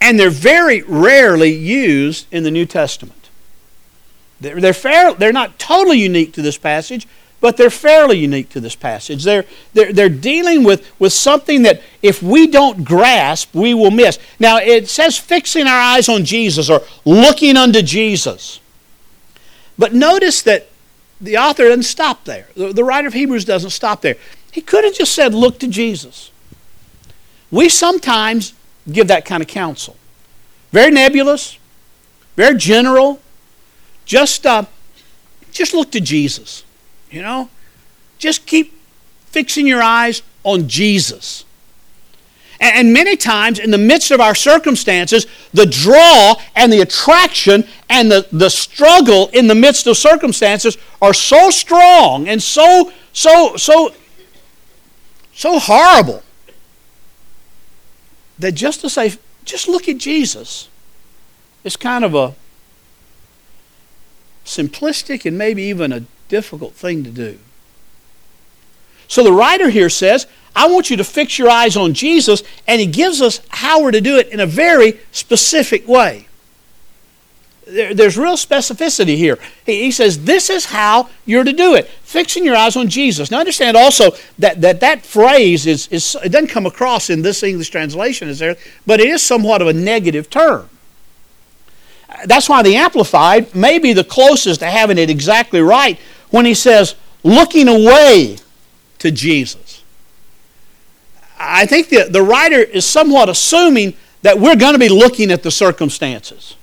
and 0.00 0.18
they're 0.18 0.30
very 0.30 0.82
rarely 0.82 1.52
used 1.52 2.26
in 2.30 2.42
the 2.42 2.50
New 2.50 2.66
Testament. 2.66 3.30
They're, 4.40 4.60
they're, 4.60 4.74
fair, 4.74 5.14
they're 5.14 5.32
not 5.32 5.58
totally 5.58 5.98
unique 5.98 6.32
to 6.34 6.42
this 6.42 6.58
passage, 6.58 7.06
but 7.40 7.56
they're 7.56 7.70
fairly 7.70 8.18
unique 8.18 8.48
to 8.50 8.60
this 8.60 8.74
passage. 8.74 9.24
They're, 9.24 9.44
they're, 9.74 9.92
they're 9.92 10.08
dealing 10.08 10.64
with, 10.64 10.92
with 11.00 11.12
something 11.12 11.62
that 11.62 11.82
if 12.02 12.22
we 12.22 12.48
don't 12.48 12.84
grasp, 12.84 13.54
we 13.54 13.74
will 13.74 13.90
miss. 13.90 14.18
Now, 14.38 14.58
it 14.58 14.88
says 14.88 15.16
fixing 15.16 15.66
our 15.66 15.80
eyes 15.80 16.08
on 16.08 16.24
Jesus 16.24 16.68
or 16.68 16.82
looking 17.04 17.56
unto 17.56 17.82
Jesus. 17.82 18.60
But 19.78 19.94
notice 19.94 20.42
that 20.42 20.68
the 21.20 21.38
author 21.38 21.64
doesn't 21.64 21.84
stop 21.84 22.24
there. 22.24 22.48
The, 22.56 22.72
the 22.72 22.84
writer 22.84 23.08
of 23.08 23.14
Hebrews 23.14 23.44
doesn't 23.44 23.70
stop 23.70 24.02
there. 24.02 24.16
He 24.50 24.60
could 24.60 24.84
have 24.84 24.94
just 24.94 25.14
said, 25.14 25.34
Look 25.34 25.58
to 25.60 25.68
Jesus. 25.68 26.30
We 27.50 27.68
sometimes 27.68 28.54
give 28.90 29.08
that 29.08 29.24
kind 29.24 29.42
of 29.42 29.48
counsel. 29.48 29.96
Very 30.72 30.90
nebulous, 30.90 31.58
very 32.36 32.56
general. 32.56 33.20
Just, 34.04 34.46
uh, 34.46 34.64
just 35.52 35.74
look 35.74 35.90
to 35.92 36.00
Jesus. 36.00 36.64
You 37.10 37.22
know, 37.22 37.50
just 38.18 38.46
keep 38.46 38.72
fixing 39.26 39.66
your 39.66 39.82
eyes 39.82 40.22
on 40.44 40.68
Jesus. 40.68 41.44
And, 42.62 42.92
many 42.92 43.16
times, 43.16 43.58
in 43.58 43.72
the 43.72 43.78
midst 43.78 44.12
of 44.12 44.20
our 44.20 44.36
circumstances, 44.36 45.26
the 45.52 45.66
draw 45.66 46.36
and 46.54 46.72
the 46.72 46.80
attraction 46.80 47.64
and 47.90 48.08
the, 48.08 48.28
the 48.30 48.50
struggle 48.50 49.28
in 49.32 49.48
the 49.48 49.54
midst 49.56 49.88
of 49.88 49.96
circumstances 49.96 50.78
are 51.02 51.12
so 51.12 51.50
strong 51.50 52.28
and 52.28 52.40
so, 52.40 52.92
so, 53.12 53.56
so, 53.56 53.92
so 55.34 55.58
horrible 55.58 56.22
that 58.38 58.52
just 58.52 58.80
to 58.82 58.88
say, 58.88 59.14
just 59.44 59.66
look 59.66 59.88
at 59.88 59.98
Jesus, 59.98 60.68
is 61.64 61.76
kind 61.76 62.04
of 62.04 62.14
a 62.14 62.34
simplistic 64.44 65.26
and 65.26 65.36
maybe 65.36 65.64
even 65.64 65.92
a 65.92 66.04
difficult 66.28 66.74
thing 66.74 67.02
to 67.02 67.10
do. 67.10 67.40
So 69.08 69.24
the 69.24 69.32
writer 69.32 69.68
here 69.68 69.90
says, 69.90 70.28
I 70.54 70.68
want 70.68 70.90
you 70.90 70.96
to 70.98 71.04
fix 71.04 71.38
your 71.38 71.48
eyes 71.48 71.76
on 71.76 71.94
Jesus, 71.94 72.42
and 72.66 72.80
he 72.80 72.86
gives 72.86 73.22
us 73.22 73.40
how 73.48 73.82
we're 73.82 73.90
to 73.92 74.00
do 74.00 74.18
it 74.18 74.28
in 74.28 74.40
a 74.40 74.46
very 74.46 75.00
specific 75.10 75.88
way 75.88 76.26
there, 77.72 77.94
there's 77.94 78.18
real 78.18 78.34
specificity 78.34 79.16
here. 79.16 79.38
He, 79.64 79.84
he, 79.84 79.90
says, 79.90 80.24
This 80.24 80.50
is 80.50 80.66
how 80.66 81.08
you're 81.24 81.44
to 81.44 81.52
do 81.52 81.74
it, 81.74 81.86
fixing 81.86 82.44
your 82.44 82.56
eyes 82.56 82.76
on 82.76 82.88
Jesus. 82.88 83.30
Now, 83.30 83.40
understand 83.40 83.76
also 83.76 84.12
that 84.38 84.60
that, 84.60 84.80
that 84.80 85.04
phrase 85.04 85.66
is, 85.66 85.88
is, 85.88 86.16
it 86.24 86.30
doesn't 86.30 86.48
come 86.48 86.66
across 86.66 87.10
in 87.10 87.22
this 87.22 87.42
English 87.42 87.70
translation, 87.70 88.28
is 88.28 88.38
there? 88.38 88.56
But 88.86 89.00
it 89.00 89.08
is 89.08 89.22
somewhat 89.22 89.62
of 89.62 89.68
a 89.68 89.72
negative 89.72 90.28
term. 90.28 90.68
That's 92.26 92.48
why 92.48 92.62
the 92.62 92.76
Amplified 92.76 93.54
may 93.54 93.78
be 93.78 93.92
the 93.92 94.04
closest 94.04 94.60
to 94.60 94.66
having 94.66 94.98
it 94.98 95.08
exactly 95.08 95.60
right 95.60 95.98
when 96.30 96.44
he 96.44 96.54
says, 96.54 96.94
looking 97.22 97.68
away 97.68 98.36
to 98.98 99.10
Jesus. 99.10 99.71
I 101.42 101.66
think 101.66 101.88
the, 101.88 102.08
the 102.10 102.22
writer 102.22 102.58
is 102.58 102.84
somewhat 102.84 103.28
assuming 103.28 103.94
that 104.22 104.38
we're 104.38 104.56
going 104.56 104.74
to 104.74 104.78
be 104.78 104.88
looking 104.88 105.30
at 105.30 105.42
the 105.42 105.50
circumstances 105.50 106.56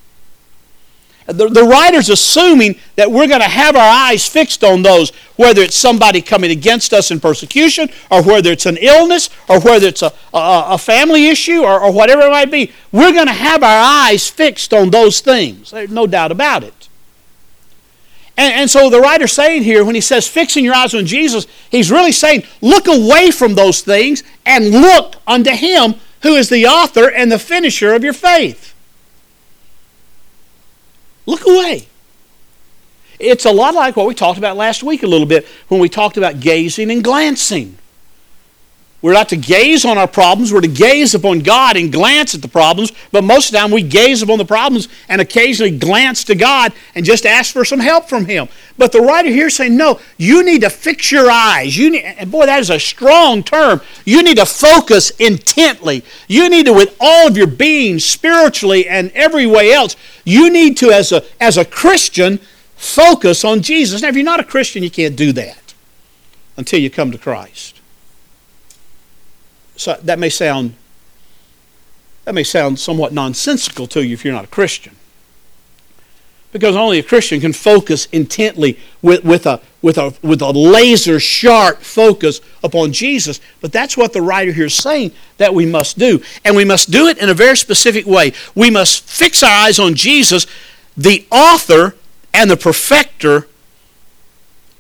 the, 1.32 1.48
the 1.48 1.64
writer's 1.64 2.10
assuming 2.10 2.76
that 2.96 3.12
we're 3.12 3.28
going 3.28 3.42
to 3.42 3.48
have 3.48 3.76
our 3.76 3.90
eyes 3.90 4.28
fixed 4.28 4.64
on 4.64 4.82
those, 4.82 5.12
whether 5.36 5.62
it's 5.62 5.76
somebody 5.76 6.22
coming 6.22 6.52
against 6.52 6.94
us 6.94 7.12
in 7.12 7.20
persecution, 7.20 7.90
or 8.10 8.24
whether 8.24 8.52
it's 8.52 8.66
an 8.66 8.78
illness, 8.78 9.30
or 9.48 9.60
whether 9.60 9.88
it's 9.88 10.02
a, 10.02 10.12
a, 10.34 10.64
a 10.70 10.78
family 10.78 11.28
issue, 11.28 11.62
or, 11.62 11.80
or 11.80 11.92
whatever 11.92 12.24
it 12.24 12.32
might 12.32 12.52
be. 12.52 12.72
We're 12.92 13.14
going 13.14 13.28
to 13.28 13.34
have 13.34 13.64
our 13.64 13.82
eyes 13.82 14.28
fixed 14.28 14.74
on 14.74 14.90
those 14.90 15.22
things. 15.22 15.72
There's 15.72 15.92
no 15.92 16.08
doubt 16.08 16.32
about 16.32 16.64
it. 16.64 16.79
And, 18.40 18.54
and, 18.54 18.72
so 18.72 18.90
the 18.90 19.02
writer's 19.02 19.34
saying 19.34 19.64
here, 19.64 19.84
when 19.84 19.96
he 19.96 20.02
says 20.02 20.26
fixing 20.26 20.64
your 20.64 20.74
eyes 20.74 20.96
on 20.96 21.06
Jesus, 21.06 21.46
he's 21.70 21.92
really 21.92 22.14
saying 22.14 22.44
look 22.62 22.88
away 22.88 23.32
from 23.32 23.54
those 23.54 23.82
things 23.82 24.24
and 24.46 24.70
look 24.70 25.18
unto 25.28 25.52
him 25.52 25.96
who 26.22 26.36
is 26.36 26.48
the 26.48 26.66
author 26.66 27.12
and 27.12 27.30
the 27.30 27.38
finisher 27.38 27.94
of 27.94 28.02
your 28.02 28.14
faith. 28.14 28.74
Look 31.26 31.46
away. 31.46 31.90
It's 33.20 33.44
a 33.44 33.52
lot 33.52 33.76
like 33.76 33.98
what 33.98 34.08
we 34.08 34.16
talked 34.16 34.38
about 34.38 34.56
last 34.56 34.84
week 34.84 35.04
a 35.04 35.08
little 35.08 35.28
bit 35.28 35.46
when 35.68 35.82
we 35.82 35.90
talked 35.90 36.16
about 36.16 36.40
gazing 36.40 36.90
and 36.92 37.04
glancing. 37.04 37.78
We're 39.02 39.14
not 39.14 39.30
to 39.30 39.38
gaze 39.38 39.86
on 39.86 39.98
our 39.98 40.10
problems, 40.10 40.52
we're 40.52 40.60
to 40.60 40.68
gaze 40.68 41.16
upon 41.16 41.40
God 41.40 41.78
and 41.78 41.92
glance 41.92 42.36
at 42.36 42.42
the 42.42 42.50
problems, 42.50 42.92
but 43.14 43.24
most 43.24 43.48
of 43.48 43.52
the 43.54 43.60
time 43.60 43.72
we 43.72 43.82
gaze 43.82 44.22
upon 44.22 44.40
the 44.40 44.46
problems 44.46 44.90
and 45.08 45.22
occasionally 45.22 45.78
glance 45.78 46.26
to 46.26 46.36
God 46.36 46.74
and 46.96 47.06
just 47.06 47.26
ask 47.26 47.54
for 47.54 47.64
some 47.64 47.80
help 47.80 48.10
from 48.10 48.26
Him. 48.26 48.50
But 48.78 48.92
the 48.92 49.00
writer 49.00 49.30
here 49.30 49.48
is 49.48 49.56
saying, 49.56 49.78
no, 49.78 50.02
you 50.18 50.44
need 50.44 50.62
to 50.62 50.70
fix 50.70 51.14
your 51.14 51.32
eyes. 51.32 51.78
You 51.78 51.92
need, 51.92 52.04
and 52.04 52.30
boy, 52.30 52.46
that 52.46 52.60
is 52.60 52.70
a 52.70 52.80
strong 52.80 53.42
term. 53.42 53.80
You 54.04 54.22
need 54.22 54.38
to 54.38 54.46
focus 54.46 55.12
intently. 55.12 56.04
You 56.28 56.50
need 56.50 56.66
to, 56.66 56.74
with 56.74 56.98
all 57.00 57.28
of 57.28 57.38
your 57.38 57.48
being, 57.48 58.00
spiritually 58.00 58.86
and 58.86 59.12
every 59.12 59.46
way 59.46 59.72
else, 59.72 59.96
you 60.26 60.50
need 60.50 60.76
to, 60.78 60.92
as 60.92 61.14
a, 61.14 61.24
as 61.40 61.58
a 61.58 61.64
Christian, 61.64 62.40
focus 62.76 63.46
on 63.46 63.62
Jesus. 63.62 64.02
Now, 64.02 64.10
if 64.10 64.16
you're 64.16 64.26
not 64.26 64.42
a 64.42 64.46
Christian, 64.46 64.84
you 64.84 64.92
can't 64.92 65.16
do 65.16 65.32
that 65.34 65.74
until 66.58 66.80
you 66.80 66.90
come 66.90 67.12
to 67.12 67.18
Christ. 67.18 67.79
So 69.80 69.98
that 70.04 70.20
may 70.20 70.30
sound 70.30 70.74
that 72.26 72.34
may 72.34 72.44
sound 72.44 72.80
somewhat 72.80 73.14
nonsensical 73.14 73.88
to 73.88 74.06
you 74.06 74.14
if 74.14 74.26
you're 74.26 74.34
not 74.34 74.44
a 74.44 74.50
Christian. 74.50 74.96
Because 76.52 76.76
only 76.76 77.00
a 77.00 77.04
Christian 77.04 77.40
can 77.40 77.54
focus 77.54 78.08
intently 78.12 78.78
with, 79.02 79.24
with, 79.24 79.46
a, 79.48 79.62
with, 79.82 79.98
a, 79.98 80.14
with 80.22 80.42
a 80.42 80.52
laser 80.52 81.20
sharp 81.20 81.80
focus 81.80 82.42
upon 82.62 82.92
Jesus. 82.92 83.40
But 83.62 83.72
that's 83.72 83.96
what 83.96 84.14
the 84.14 84.22
writer 84.22 84.52
here 84.52 84.66
is 84.66 84.76
saying 84.76 85.12
that 85.38 85.56
we 85.56 85.66
must 85.66 85.98
do. 85.98 86.22
And 86.44 86.56
we 86.56 86.66
must 86.66 86.92
do 86.92 87.08
it 87.08 87.18
in 87.18 87.30
a 87.30 87.34
very 87.34 87.56
specific 87.56 88.06
way. 88.06 88.34
We 88.54 88.70
must 88.70 89.04
fix 89.04 89.42
our 89.42 89.66
eyes 89.66 89.80
on 89.80 89.96
Jesus, 89.96 90.46
the 90.98 91.26
author 91.32 91.96
and 92.34 92.52
the 92.52 92.58
perfecter 92.58 93.48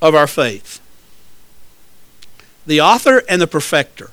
of 0.02 0.14
our 0.14 0.28
faith. 0.28 0.82
The 2.68 2.82
author 2.82 3.24
and 3.30 3.42
the 3.42 3.48
perfecter 3.48 4.12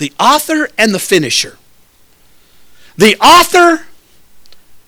the 0.00 0.12
author 0.18 0.68
and 0.78 0.94
the 0.94 0.98
finisher, 0.98 1.58
the 2.96 3.16
author 3.18 3.84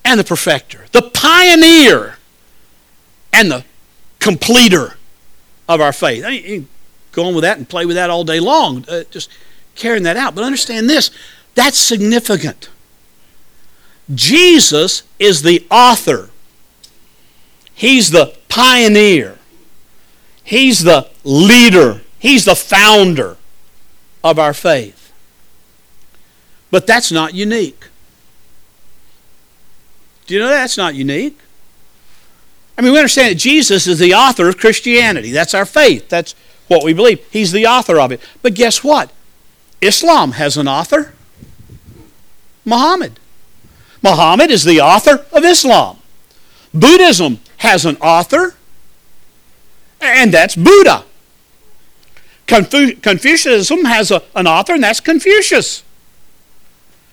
and 0.04 0.18
the 0.18 0.24
perfecter, 0.24 0.86
the 0.92 1.02
pioneer 1.02 2.16
and 3.32 3.50
the 3.50 3.64
completer 4.18 4.96
of 5.68 5.82
our 5.82 5.92
faith. 5.92 6.24
I 6.24 6.30
mean, 6.30 6.68
go 7.12 7.26
on 7.26 7.34
with 7.34 7.42
that 7.42 7.58
and 7.58 7.68
play 7.68 7.84
with 7.84 7.96
that 7.96 8.08
all 8.08 8.24
day 8.24 8.40
long, 8.40 8.86
uh, 8.88 9.04
just 9.10 9.30
carrying 9.74 10.02
that 10.04 10.16
out. 10.16 10.34
But 10.34 10.44
understand 10.44 10.88
this 10.88 11.10
that's 11.54 11.76
significant. 11.76 12.70
Jesus 14.12 15.02
is 15.18 15.42
the 15.42 15.66
author, 15.70 16.30
He's 17.74 18.10
the 18.12 18.34
pioneer, 18.48 19.38
He's 20.42 20.84
the 20.84 21.10
leader, 21.22 22.00
He's 22.18 22.46
the 22.46 22.56
founder 22.56 23.36
of 24.24 24.38
our 24.38 24.54
faith. 24.54 25.01
But 26.72 26.88
that's 26.88 27.12
not 27.12 27.34
unique. 27.34 27.84
Do 30.26 30.34
you 30.34 30.40
know 30.40 30.48
that's 30.48 30.78
not 30.78 30.94
unique? 30.96 31.38
I 32.76 32.82
mean, 32.82 32.92
we 32.92 32.98
understand 32.98 33.32
that 33.32 33.38
Jesus 33.38 33.86
is 33.86 33.98
the 33.98 34.14
author 34.14 34.48
of 34.48 34.56
Christianity. 34.56 35.30
That's 35.30 35.52
our 35.52 35.66
faith. 35.66 36.08
That's 36.08 36.34
what 36.68 36.82
we 36.82 36.94
believe. 36.94 37.24
He's 37.30 37.52
the 37.52 37.66
author 37.66 38.00
of 38.00 38.10
it. 38.10 38.20
But 38.40 38.54
guess 38.54 38.82
what? 38.82 39.12
Islam 39.82 40.32
has 40.32 40.56
an 40.56 40.66
author 40.66 41.12
Muhammad. 42.64 43.18
Muhammad 44.02 44.50
is 44.50 44.64
the 44.64 44.80
author 44.80 45.26
of 45.30 45.44
Islam. 45.44 45.98
Buddhism 46.72 47.40
has 47.58 47.84
an 47.84 47.96
author, 47.96 48.54
and 50.00 50.32
that's 50.32 50.56
Buddha. 50.56 51.04
Confu- 52.46 52.96
Confucianism 52.96 53.84
has 53.84 54.10
a, 54.10 54.22
an 54.34 54.46
author, 54.46 54.72
and 54.74 54.82
that's 54.82 55.00
Confucius. 55.00 55.82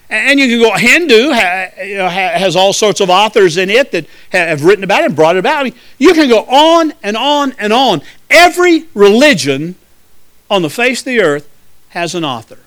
And 0.09 0.39
you 0.39 0.47
can 0.47 0.59
go, 0.59 0.75
Hindu 0.75 1.29
has 1.29 2.55
all 2.55 2.73
sorts 2.73 2.99
of 2.99 3.11
authors 3.11 3.57
in 3.57 3.69
it 3.69 3.91
that 3.91 4.07
have 4.31 4.63
written 4.63 4.83
about 4.83 5.01
it 5.01 5.07
and 5.07 5.15
brought 5.15 5.35
it 5.35 5.39
about. 5.39 5.59
I 5.59 5.63
mean, 5.65 5.75
you 5.99 6.13
can 6.13 6.27
go 6.27 6.45
on 6.45 6.93
and 7.03 7.15
on 7.15 7.53
and 7.59 7.71
on. 7.71 8.01
Every 8.29 8.85
religion 8.95 9.75
on 10.49 10.63
the 10.63 10.69
face 10.69 11.01
of 11.01 11.05
the 11.05 11.21
earth 11.21 11.47
has 11.89 12.15
an 12.15 12.25
author. 12.25 12.57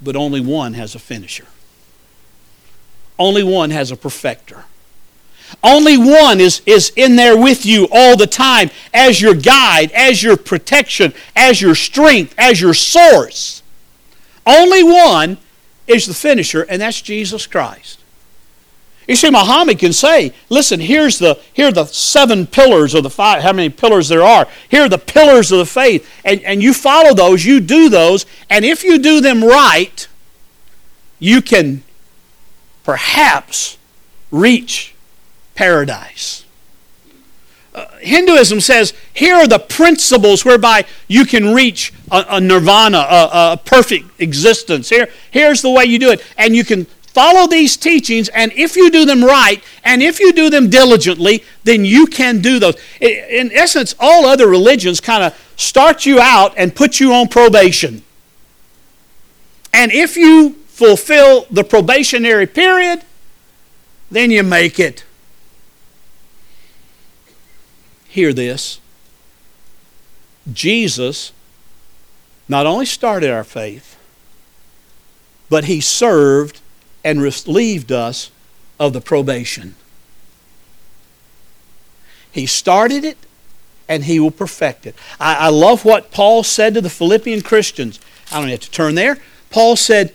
But 0.00 0.14
only 0.14 0.40
one 0.40 0.74
has 0.74 0.94
a 0.94 1.00
finisher. 1.00 1.46
Only 3.18 3.42
one 3.42 3.70
has 3.70 3.90
a 3.90 3.96
perfecter. 3.96 4.66
Only 5.64 5.96
one 5.96 6.40
is, 6.40 6.60
is 6.66 6.92
in 6.94 7.16
there 7.16 7.36
with 7.36 7.66
you 7.66 7.88
all 7.90 8.16
the 8.16 8.26
time 8.26 8.70
as 8.92 9.20
your 9.20 9.34
guide, 9.34 9.90
as 9.92 10.22
your 10.22 10.36
protection, 10.36 11.12
as 11.34 11.60
your 11.60 11.74
strength, 11.74 12.34
as 12.36 12.60
your 12.60 12.74
source. 12.74 13.55
Only 14.46 14.82
one 14.82 15.38
is 15.86 16.06
the 16.06 16.14
finisher, 16.14 16.62
and 16.62 16.80
that's 16.80 17.02
Jesus 17.02 17.46
Christ. 17.46 18.00
You 19.08 19.14
see, 19.14 19.30
Muhammad 19.30 19.78
can 19.78 19.92
say, 19.92 20.32
listen, 20.48 20.80
here's 20.80 21.18
the, 21.18 21.40
here 21.52 21.68
are 21.68 21.72
the 21.72 21.86
seven 21.86 22.46
pillars 22.46 22.92
of 22.94 23.04
the 23.04 23.10
five, 23.10 23.42
how 23.42 23.52
many 23.52 23.68
pillars 23.68 24.08
there 24.08 24.22
are. 24.22 24.48
Here 24.68 24.82
are 24.82 24.88
the 24.88 24.98
pillars 24.98 25.52
of 25.52 25.58
the 25.58 25.66
faith. 25.66 26.08
And, 26.24 26.42
and 26.42 26.62
you 26.62 26.74
follow 26.74 27.14
those, 27.14 27.44
you 27.44 27.60
do 27.60 27.88
those, 27.88 28.26
and 28.50 28.64
if 28.64 28.82
you 28.82 28.98
do 28.98 29.20
them 29.20 29.44
right, 29.44 30.08
you 31.20 31.40
can 31.40 31.84
perhaps 32.82 33.78
reach 34.32 34.94
paradise. 35.54 36.45
Uh, 37.76 37.86
Hinduism 37.98 38.62
says 38.62 38.94
here 39.12 39.34
are 39.34 39.46
the 39.46 39.58
principles 39.58 40.46
whereby 40.46 40.86
you 41.08 41.26
can 41.26 41.52
reach 41.52 41.92
a, 42.10 42.24
a 42.30 42.40
nirvana, 42.40 42.96
a, 42.96 43.52
a, 43.52 43.60
perfect 43.62 44.18
existence. 44.18 44.88
Here, 44.88 45.08
here's 45.30 45.60
the 45.60 45.68
way 45.68 45.84
you 45.84 45.98
do 45.98 46.10
it. 46.10 46.24
And 46.38 46.56
you 46.56 46.64
can 46.64 46.86
follow 46.86 47.46
these 47.46 47.76
teachings, 47.76 48.30
and 48.30 48.50
if 48.54 48.76
you 48.76 48.90
do 48.90 49.04
them 49.04 49.22
right, 49.22 49.62
and 49.84 50.02
if 50.02 50.20
you 50.20 50.32
do 50.32 50.48
them 50.48 50.70
diligently, 50.70 51.44
then 51.64 51.84
you 51.84 52.06
can 52.06 52.40
do 52.40 52.58
those. 52.58 52.76
In 53.00 53.52
essence, 53.52 53.94
all 54.00 54.24
other 54.24 54.46
religions 54.46 54.98
kind 54.98 55.22
of 55.22 55.52
start 55.56 56.06
you 56.06 56.18
out 56.18 56.54
and 56.56 56.74
put 56.74 56.98
you 56.98 57.12
on 57.12 57.28
probation. 57.28 58.02
And 59.74 59.92
if 59.92 60.16
you 60.16 60.54
fulfill 60.68 61.46
the 61.50 61.62
probationary 61.62 62.46
period, 62.46 63.02
then 64.10 64.30
you 64.30 64.42
make 64.42 64.78
it. 64.78 65.04
Hear 68.16 68.32
this. 68.32 68.80
Jesus 70.50 71.32
not 72.48 72.64
only 72.64 72.86
started 72.86 73.28
our 73.28 73.44
faith, 73.44 73.98
but 75.50 75.64
he 75.64 75.82
served 75.82 76.62
and 77.04 77.20
relieved 77.20 77.92
us 77.92 78.30
of 78.80 78.94
the 78.94 79.02
probation. 79.02 79.74
He 82.32 82.46
started 82.46 83.04
it 83.04 83.18
and 83.86 84.04
he 84.04 84.18
will 84.18 84.30
perfect 84.30 84.86
it. 84.86 84.94
I, 85.20 85.34
I, 85.34 85.48
love 85.50 85.84
what 85.84 86.10
Paul 86.10 86.42
said 86.42 86.72
to 86.72 86.80
the 86.80 86.88
Philippian 86.88 87.42
Christians. 87.42 88.00
I 88.32 88.40
don't 88.40 88.48
have 88.48 88.60
to 88.60 88.70
turn 88.70 88.94
there. 88.94 89.18
Paul 89.50 89.76
said, 89.76 90.14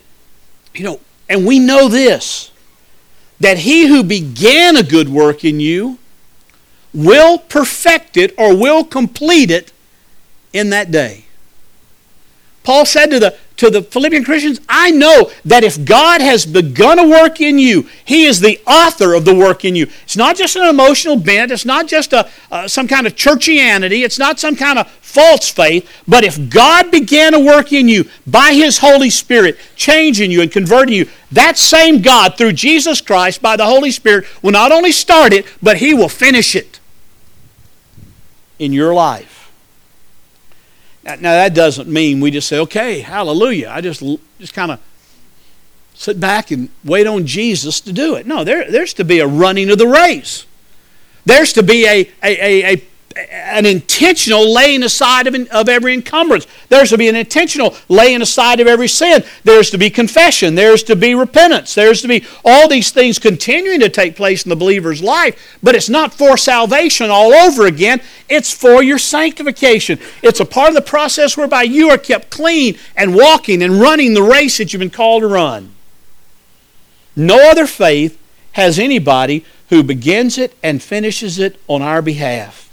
you 0.74 0.84
know, 0.84 1.00
and 1.30 1.46
we 1.46 1.60
know 1.60 1.88
this 1.88 2.52
that 3.40 3.60
he 3.60 3.86
who 3.86 4.04
began 4.04 4.76
a 4.76 4.82
good 4.82 5.08
work 5.08 5.46
in 5.46 5.60
you 5.60 6.00
will 6.94 7.38
perfect 7.38 8.18
it 8.18 8.34
or 8.38 8.56
will 8.56 8.84
complete 8.84 9.52
it 9.52 9.72
in 10.54 10.70
that 10.70 10.92
day. 10.92 11.26
Paul 12.64 12.86
said 12.86 13.08
to 13.08 13.20
the, 13.20 13.36
to 13.58 13.72
the 13.72 13.82
Philippian 13.82 14.24
Christians, 14.24 14.60
I 14.70 14.92
know 14.92 15.32
that 15.46 15.64
if 15.64 15.84
God 15.84 16.22
has 16.22 16.46
begun 16.46 17.00
a 17.00 17.08
work 17.08 17.42
in 17.42 17.58
you, 17.58 17.90
He 18.06 18.26
is 18.26 18.40
the 18.40 18.62
author 18.68 19.16
of 19.16 19.26
the 19.26 19.34
work 19.34 19.66
in 19.66 19.76
you. 19.76 19.88
It's 20.04 20.16
not 20.16 20.36
just 20.36 20.56
an 20.56 20.70
emotional 20.70 21.16
bent, 21.16 21.52
it's 21.52 21.66
not 21.66 21.88
just 21.88 22.14
a, 22.14 22.30
uh, 22.52 22.68
some 22.68 22.88
kind 22.88 23.08
of 23.08 23.16
churchianity, 23.16 24.04
it's 24.04 24.20
not 24.20 24.40
some 24.40 24.56
kind 24.56 24.78
of 24.78 24.88
false 24.92 25.50
faith, 25.50 25.90
but 26.08 26.24
if 26.24 26.50
God 26.50 26.92
began 26.92 27.34
a 27.34 27.40
work 27.40 27.74
in 27.74 27.88
you 27.88 28.08
by 28.28 28.54
His 28.54 28.78
Holy 28.78 29.10
Spirit, 29.10 29.58
changing 29.76 30.30
you 30.30 30.42
and 30.42 30.52
converting 30.52 30.94
you, 30.94 31.08
that 31.32 31.58
same 31.58 32.02
God, 32.02 32.38
through 32.38 32.54
Jesus 32.54 33.02
Christ, 33.02 33.42
by 33.42 33.56
the 33.56 33.66
Holy 33.66 33.90
Spirit, 33.90 34.26
will 34.44 34.52
not 34.52 34.72
only 34.72 34.92
start 34.92 35.34
it, 35.34 35.48
but 35.64 35.78
He 35.78 35.96
will 35.96 36.10
finish 36.10 36.56
it 36.56 36.81
in 38.62 38.72
your 38.72 38.94
life. 38.94 39.52
Now, 41.04 41.16
that 41.18 41.56
doesn't 41.56 41.90
mean 41.90 42.20
we 42.20 42.30
just 42.30 42.48
say, 42.48 42.60
okay, 42.60 43.00
hallelujah. 43.00 43.72
I 43.74 43.82
just, 43.82 44.04
just 44.40 44.54
kind 44.54 44.72
of 44.72 44.80
sit 45.96 46.20
back 46.20 46.52
and 46.52 46.70
wait 46.84 47.08
on 47.08 47.26
Jesus 47.26 47.82
to 47.82 47.92
do 47.92 48.14
it. 48.16 48.28
No, 48.28 48.44
there, 48.44 48.70
there's 48.70 48.94
to 48.94 49.04
be 49.04 49.18
a 49.18 49.26
running 49.26 49.72
of 49.72 49.80
the 49.80 49.88
race. 49.88 50.46
There's 51.26 51.54
to 51.54 51.64
be 51.64 51.88
a, 51.88 52.08
a, 52.22 52.46
a, 52.64 52.74
a 52.76 52.84
an 53.18 53.66
intentional 53.66 54.52
laying 54.52 54.84
aside 54.84 55.28
of, 55.28 55.36
of 55.50 55.70
every 55.70 55.94
encumbrance. 55.94 56.48
There's 56.70 56.90
to 56.90 56.98
be 56.98 57.10
an 57.10 57.16
intentional 57.16 57.76
laying 57.90 58.22
aside 58.22 58.60
of 58.60 58.68
every 58.68 58.88
sin. 58.88 59.24
There's 59.44 59.70
to 59.72 59.78
be 59.78 59.90
confession. 59.90 60.56
There's 60.56 60.84
to 60.84 60.96
be 60.96 61.16
repentance. 61.16 61.76
There's 61.76 62.02
to 62.02 62.08
be 62.08 62.26
all 62.44 62.68
these 62.68 62.92
things 62.92 63.20
continuing 63.20 63.80
to 63.82 63.90
take 63.90 64.16
place 64.16 64.44
in 64.44 64.50
the 64.50 64.56
believer's 64.56 65.02
life. 65.02 65.58
But 65.62 65.76
it's 65.76 65.90
not 65.90 66.14
for 66.14 66.38
salvation 66.38 67.10
all 67.10 67.34
over 67.34 67.66
again, 67.66 68.02
it's 68.30 68.52
for 68.52 68.82
your 68.82 69.00
sanctification. 69.00 70.00
It's 70.22 70.40
a 70.40 70.46
part 70.46 70.70
of 70.70 70.76
the 70.76 70.82
process 70.82 71.38
whereby 71.38 71.64
you 71.64 71.90
are 71.90 71.98
kept 71.98 72.30
clean 72.30 72.78
and 72.96 73.16
walking 73.16 73.62
and 73.62 73.80
running 73.80 74.14
the 74.14 74.24
race 74.24 74.58
that 74.58 74.74
you've 74.74 74.80
been 74.80 74.90
called 74.90 75.22
to 75.22 75.28
run. 75.28 75.74
No 77.16 77.50
other 77.50 77.68
faith 77.68 78.18
has 78.54 78.80
anybody 78.80 79.46
who 79.70 79.84
begins 79.84 80.38
it 80.38 80.54
and 80.64 80.82
finishes 80.82 81.40
it 81.40 81.60
on 81.68 81.82
our 81.82 82.02
behalf 82.02 82.71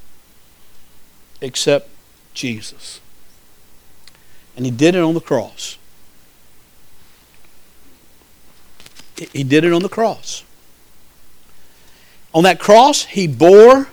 except 1.41 1.89
Jesus. 2.35 3.01
And 4.57 4.65
he 4.65 4.71
did 4.71 4.95
it 4.95 5.03
on 5.03 5.15
the 5.15 5.21
cross. 5.21 5.79
He 9.33 9.43
did 9.43 9.65
it 9.65 9.73
on 9.73 9.83
the 9.83 9.89
cross. 9.89 10.45
On 12.35 12.45
that 12.45 12.59
cross, 12.59 13.05
he 13.05 13.27
bore 13.27 13.89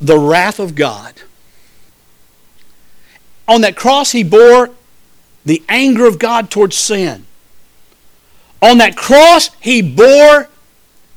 the 0.00 0.18
wrath 0.18 0.58
of 0.58 0.74
God. 0.74 1.14
On 3.46 3.60
that 3.60 3.76
cross, 3.76 4.12
he 4.12 4.24
bore 4.24 4.70
the 5.44 5.62
anger 5.68 6.06
of 6.06 6.18
God 6.18 6.50
towards 6.50 6.76
sin. 6.76 7.26
On 8.62 8.78
that 8.78 8.96
cross, 8.96 9.50
he 9.60 9.82
bore 9.82 10.48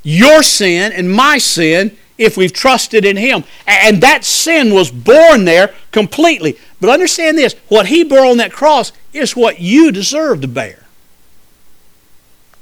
your 0.03 0.43
sin 0.43 0.91
and 0.91 1.11
my 1.11 1.37
sin 1.37 1.97
if 2.17 2.37
we've 2.37 2.53
trusted 2.53 3.05
in 3.05 3.17
Him. 3.17 3.43
And 3.65 4.01
that 4.01 4.23
sin 4.23 4.73
was 4.73 4.91
born 4.91 5.45
there 5.45 5.73
completely. 5.91 6.57
But 6.79 6.89
understand 6.89 7.37
this 7.37 7.55
what 7.67 7.87
He 7.87 8.03
bore 8.03 8.25
on 8.25 8.37
that 8.37 8.51
cross 8.51 8.91
is 9.13 9.35
what 9.35 9.59
you 9.59 9.91
deserve 9.91 10.41
to 10.41 10.47
bear. 10.47 10.85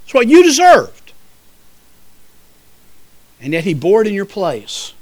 It's 0.03 0.13
what 0.13 0.27
you 0.27 0.43
deserved. 0.43 1.13
And 3.41 3.53
yet 3.53 3.63
He 3.63 3.73
bore 3.73 4.01
it 4.01 4.07
in 4.07 4.13
your 4.13 4.25
place. 4.25 4.93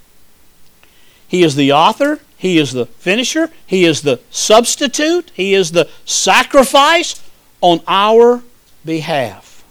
He 1.27 1.43
is 1.43 1.55
the 1.55 1.71
author, 1.71 2.19
He 2.37 2.57
is 2.57 2.73
the 2.73 2.85
finisher, 2.85 3.49
He 3.65 3.85
is 3.85 4.01
the 4.03 4.19
substitute, 4.29 5.31
He 5.33 5.53
is 5.53 5.71
the 5.71 5.89
sacrifice 6.05 7.21
on 7.59 7.81
our 7.87 8.43
behalf. 8.85 9.63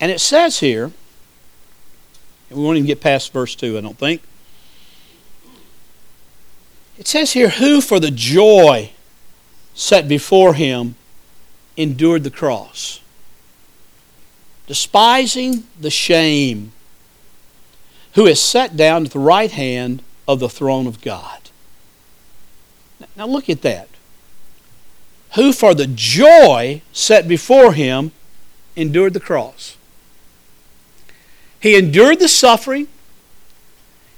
And 0.00 0.10
it 0.10 0.20
says 0.20 0.60
here, 0.60 0.92
we 2.54 2.62
won't 2.62 2.76
even 2.76 2.86
get 2.86 3.00
past 3.00 3.32
verse 3.32 3.54
2, 3.54 3.78
I 3.78 3.80
don't 3.80 3.98
think. 3.98 4.22
It 6.98 7.08
says 7.08 7.32
here, 7.32 7.48
who 7.50 7.80
for 7.80 7.98
the 7.98 8.10
joy 8.10 8.92
set 9.74 10.06
before 10.06 10.54
him 10.54 10.94
endured 11.76 12.22
the 12.22 12.30
cross, 12.30 13.00
despising 14.66 15.64
the 15.78 15.90
shame, 15.90 16.72
who 18.14 18.26
is 18.26 18.40
set 18.40 18.76
down 18.76 19.04
at 19.04 19.10
the 19.10 19.18
right 19.18 19.50
hand 19.50 20.02
of 20.28 20.38
the 20.38 20.48
throne 20.48 20.86
of 20.86 21.00
God. 21.00 21.50
Now 23.16 23.26
look 23.26 23.50
at 23.50 23.62
that. 23.62 23.88
Who 25.34 25.52
for 25.52 25.74
the 25.74 25.88
joy 25.88 26.82
set 26.92 27.26
before 27.26 27.72
him 27.72 28.12
endured 28.76 29.14
the 29.14 29.20
cross. 29.20 29.76
He 31.64 31.76
endured 31.76 32.18
the 32.18 32.28
suffering. 32.28 32.88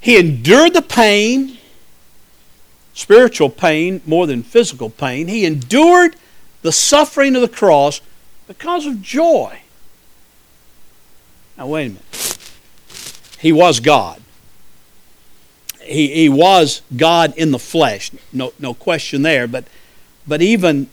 He 0.00 0.18
endured 0.18 0.74
the 0.74 0.82
pain, 0.82 1.58
spiritual 2.92 3.50
pain 3.50 4.00
more 4.04 4.26
than 4.26 4.42
physical 4.42 4.90
pain. 4.90 5.28
He 5.28 5.46
endured 5.46 6.16
the 6.62 6.72
suffering 6.72 7.36
of 7.36 7.42
the 7.42 7.48
cross 7.48 8.00
because 8.48 8.84
of 8.84 9.00
joy. 9.00 9.60
Now, 11.56 11.68
wait 11.68 11.84
a 11.84 11.88
minute. 11.90 12.38
He 13.38 13.52
was 13.52 13.78
God. 13.78 14.20
He, 15.82 16.08
he 16.08 16.28
was 16.28 16.82
God 16.96 17.32
in 17.36 17.52
the 17.52 17.60
flesh, 17.60 18.10
no, 18.32 18.54
no 18.58 18.74
question 18.74 19.22
there. 19.22 19.46
But, 19.46 19.66
but 20.26 20.42
even 20.42 20.88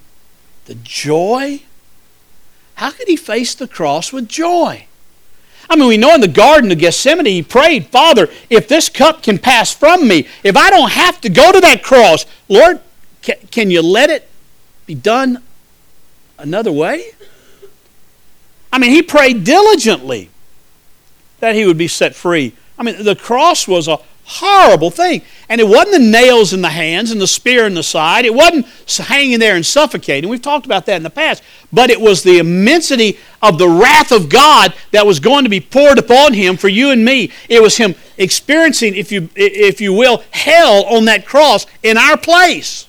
the 0.65 0.75
joy, 0.75 1.63
how 2.75 2.91
could 2.91 3.07
he 3.07 3.15
face 3.15 3.55
the 3.55 3.67
cross 3.67 4.13
with 4.13 4.27
joy? 4.29 4.85
I 5.69 5.75
mean, 5.75 5.87
we 5.87 5.97
know 5.97 6.13
in 6.13 6.21
the 6.21 6.27
Garden 6.27 6.71
of 6.71 6.77
Gethsemane, 6.77 7.25
he 7.25 7.41
prayed, 7.41 7.87
Father, 7.87 8.29
if 8.49 8.67
this 8.67 8.89
cup 8.89 9.23
can 9.23 9.37
pass 9.37 9.73
from 9.73 10.07
me, 10.07 10.27
if 10.43 10.57
I 10.57 10.69
don't 10.69 10.91
have 10.91 11.21
to 11.21 11.29
go 11.29 11.51
to 11.51 11.59
that 11.61 11.83
cross, 11.83 12.25
Lord, 12.49 12.79
can, 13.21 13.37
can 13.49 13.71
you 13.71 13.81
let 13.81 14.09
it 14.09 14.29
be 14.85 14.95
done 14.95 15.41
another 16.37 16.71
way? 16.71 17.11
I 18.71 18.79
mean, 18.79 18.91
he 18.91 19.01
prayed 19.01 19.43
diligently 19.43 20.29
that 21.39 21.55
he 21.55 21.65
would 21.65 21.77
be 21.77 21.87
set 21.87 22.15
free. 22.15 22.53
I 22.77 22.83
mean, 22.83 23.03
the 23.03 23.15
cross 23.15 23.67
was 23.67 23.87
a 23.87 23.99
horrible 24.25 24.89
thing. 24.89 25.21
And 25.49 25.59
it 25.59 25.67
wasn't 25.67 25.91
the 25.91 25.99
nails 25.99 26.53
in 26.53 26.61
the 26.61 26.69
hands 26.69 27.11
and 27.11 27.21
the 27.21 27.27
spear 27.27 27.65
in 27.65 27.73
the 27.73 27.83
side. 27.83 28.25
It 28.25 28.33
wasn't 28.33 28.65
hanging 29.07 29.39
there 29.39 29.55
and 29.55 29.65
suffocating. 29.65 30.29
We've 30.29 30.41
talked 30.41 30.65
about 30.65 30.85
that 30.85 30.95
in 30.95 31.03
the 31.03 31.09
past. 31.09 31.43
But 31.73 31.89
it 31.89 31.99
was 31.99 32.21
the 32.21 32.37
immensity 32.37 33.17
of 33.41 33.57
the 33.57 33.67
wrath 33.67 34.11
of 34.11 34.29
God 34.29 34.75
that 34.91 35.07
was 35.07 35.19
going 35.19 35.43
to 35.43 35.49
be 35.49 35.59
poured 35.59 35.97
upon 35.97 36.33
him 36.33 36.55
for 36.55 36.69
you 36.69 36.91
and 36.91 37.03
me. 37.03 37.31
It 37.49 37.63
was 37.63 37.77
him 37.77 37.95
experiencing, 38.15 38.95
if 38.95 39.11
you, 39.11 39.29
if 39.35 39.81
you 39.81 39.91
will, 39.91 40.23
hell 40.29 40.85
on 40.85 41.05
that 41.05 41.25
cross 41.25 41.65
in 41.81 41.97
our 41.97 42.15
place. 42.15 42.87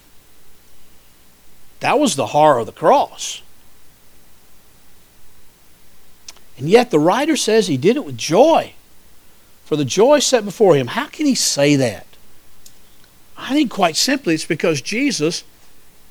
That 1.80 1.98
was 1.98 2.14
the 2.14 2.26
horror 2.26 2.60
of 2.60 2.66
the 2.66 2.72
cross. 2.72 3.40
And 6.58 6.68
yet 6.68 6.90
the 6.90 7.00
writer 7.00 7.36
says 7.36 7.66
he 7.66 7.76
did 7.78 7.96
it 7.96 8.04
with 8.04 8.18
joy 8.18 8.74
for 9.64 9.76
the 9.76 9.84
joy 9.84 10.18
set 10.18 10.44
before 10.44 10.76
him. 10.76 10.88
How 10.88 11.06
can 11.06 11.26
he 11.26 11.34
say 11.34 11.74
that? 11.76 12.06
I 13.36 13.54
think 13.54 13.70
quite 13.70 13.96
simply 13.96 14.34
it's 14.34 14.44
because 14.44 14.80
Jesus 14.80 15.42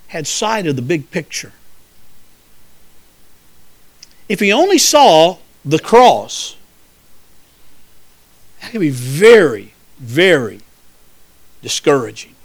had 0.07 0.27
sight 0.27 0.67
of 0.67 0.75
the 0.75 0.81
big 0.81 1.11
picture. 1.11 1.53
If 4.29 4.39
he 4.39 4.51
only 4.51 4.77
saw 4.77 5.37
the 5.65 5.79
cross, 5.79 6.55
that 8.61 8.71
could 8.71 8.81
be 8.81 8.89
very, 8.89 9.73
very 9.99 10.61
discouraging. 11.61 12.35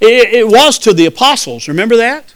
It, 0.00 0.34
it, 0.34 0.48
was 0.48 0.78
to 0.80 0.92
the 0.92 1.06
apostles, 1.06 1.68
remember 1.68 1.96
that? 1.96 2.34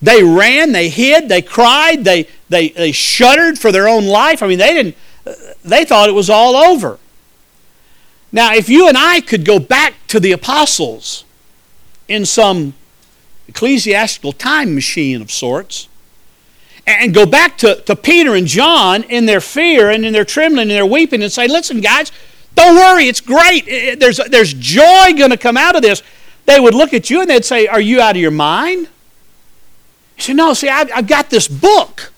They 0.00 0.22
ran, 0.22 0.72
they 0.72 0.88
hid, 0.88 1.28
they 1.28 1.42
cried, 1.42 2.04
they, 2.04 2.28
they, 2.48 2.68
they 2.68 2.92
shuddered 2.92 3.58
for 3.58 3.72
their 3.72 3.88
own 3.88 4.06
life. 4.06 4.42
I 4.42 4.46
mean, 4.46 4.58
they 4.58 4.72
didn't, 4.72 4.96
they 5.64 5.84
thought 5.84 6.08
it 6.08 6.12
was 6.12 6.30
all 6.30 6.56
over. 6.56 6.98
Now, 8.30 8.54
if 8.54 8.68
you 8.68 8.88
and 8.88 8.96
I 8.96 9.20
could 9.20 9.44
go 9.44 9.58
back 9.58 9.94
to 10.08 10.20
the 10.20 10.32
apostles 10.32 11.24
in 12.08 12.26
some 12.26 12.74
ecclesiastical 13.48 14.32
time 14.32 14.74
machine 14.74 15.22
of 15.22 15.30
sorts, 15.30 15.88
and 16.86 17.14
go 17.14 17.24
back 17.24 17.56
to, 17.58 17.76
to 17.82 17.96
Peter 17.96 18.34
and 18.34 18.46
John 18.46 19.04
in 19.04 19.26
their 19.26 19.40
fear 19.40 19.90
and 19.90 20.04
in 20.04 20.12
their 20.12 20.24
trembling 20.24 20.62
and 20.62 20.70
their 20.72 20.86
weeping 20.86 21.22
and 21.22 21.32
say, 21.32 21.48
listen, 21.48 21.80
guys, 21.80 22.12
don't 22.54 22.76
worry, 22.76 23.08
it's 23.08 23.20
great. 23.20 23.98
There's, 23.98 24.18
there's 24.30 24.54
joy 24.54 25.14
going 25.16 25.30
to 25.30 25.36
come 25.36 25.56
out 25.56 25.76
of 25.76 25.82
this. 25.82 26.02
They 26.46 26.60
would 26.60 26.74
look 26.74 26.92
at 26.92 27.10
you 27.10 27.20
and 27.20 27.30
they'd 27.30 27.44
say, 27.44 27.66
Are 27.66 27.80
you 27.80 28.00
out 28.00 28.16
of 28.16 28.22
your 28.22 28.30
mind? 28.30 28.88
You 30.16 30.22
say, 30.22 30.34
No, 30.34 30.52
see, 30.54 30.68
I've, 30.68 30.90
I've 30.94 31.06
got 31.06 31.30
this 31.30 31.48
book. 31.48 32.12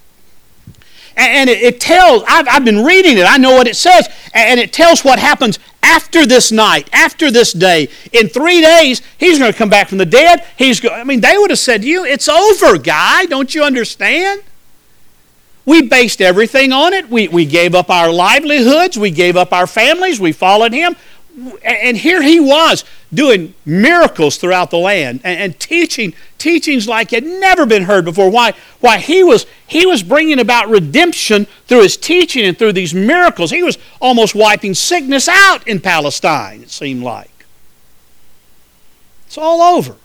And 1.16 1.48
it, 1.48 1.62
it 1.62 1.81
tells, 1.81 2.22
I've, 2.29 2.46
I've 2.48 2.64
been 2.64 2.85
reading 2.85 3.16
it, 3.16 3.24
I 3.24 3.38
know 3.38 3.52
what 3.52 3.66
it 3.66 3.76
says, 3.76 4.09
and 4.35 4.61
it 4.61 4.72
tells 4.72 5.02
what 5.02 5.18
happens 5.18 5.59
after 5.83 6.26
this 6.26 6.52
night, 6.52 6.90
after 6.92 7.31
this 7.31 7.52
day. 7.55 7.88
In 8.12 8.29
three 8.29 8.61
days, 8.61 9.00
he's 9.16 9.38
going 9.38 9.50
to 9.50 9.57
come 9.57 9.70
back 9.70 9.88
from 9.88 9.98
the 9.98 10.05
dead. 10.07 10.44
He's 10.59 10.81
go- 10.81 10.90
I 10.90 11.05
mean, 11.05 11.20
they 11.20 11.38
would 11.38 11.50
have 11.50 11.59
said 11.59 11.83
to 11.83 11.88
you, 11.88 12.05
It's 12.05 12.29
over, 12.29 12.76
guy. 12.76 13.24
Don't 13.26 13.55
you 13.55 13.62
understand? 13.62 14.42
We 15.66 15.83
based 15.83 16.22
everything 16.22 16.72
on 16.72 16.92
it. 16.94 17.11
We, 17.11 17.26
we 17.26 17.44
gave 17.44 17.74
up 17.74 17.90
our 17.90 18.11
livelihoods. 18.11 18.96
We 18.96 19.11
gave 19.11 19.37
up 19.37 19.52
our 19.52 19.66
families. 19.66 20.20
We 20.20 20.31
followed 20.31 20.72
him. 20.72 20.96
And 21.62 21.96
here 21.96 22.22
he 22.22 22.40
was 22.40 22.85
doing 23.12 23.52
miracles 23.66 24.38
throughout 24.38 24.70
the 24.70 24.79
land 24.79 25.20
and, 25.22 25.38
and, 25.38 25.61
teaching 25.61 26.14
teachings 26.38 26.88
like 26.88 27.11
had 27.11 27.24
never 27.24 27.66
been 27.66 27.83
heard 27.83 28.07
before. 28.07 28.31
Why? 28.31 28.55
Why 28.81 28.96
he 28.96 29.22
was 29.22 29.44
he 29.66 29.85
was 29.85 30.02
bringing 30.02 30.38
about 30.38 30.70
redemption 30.70 31.46
through 31.66 31.83
his 31.83 31.98
teaching 31.98 32.46
and 32.46 32.59
through 32.59 32.72
these 32.72 32.94
miracles. 32.94 33.50
He 33.50 33.62
was 33.62 33.76
almost 34.00 34.35
wiping 34.35 34.72
sickness 34.72 35.29
out 35.29 35.66
in 35.68 35.79
Palestine. 35.79 36.62
It 36.62 36.70
seemed 36.70 37.02
like 37.02 37.46
it's 39.26 39.37
all 39.37 39.61
over. 39.61 39.96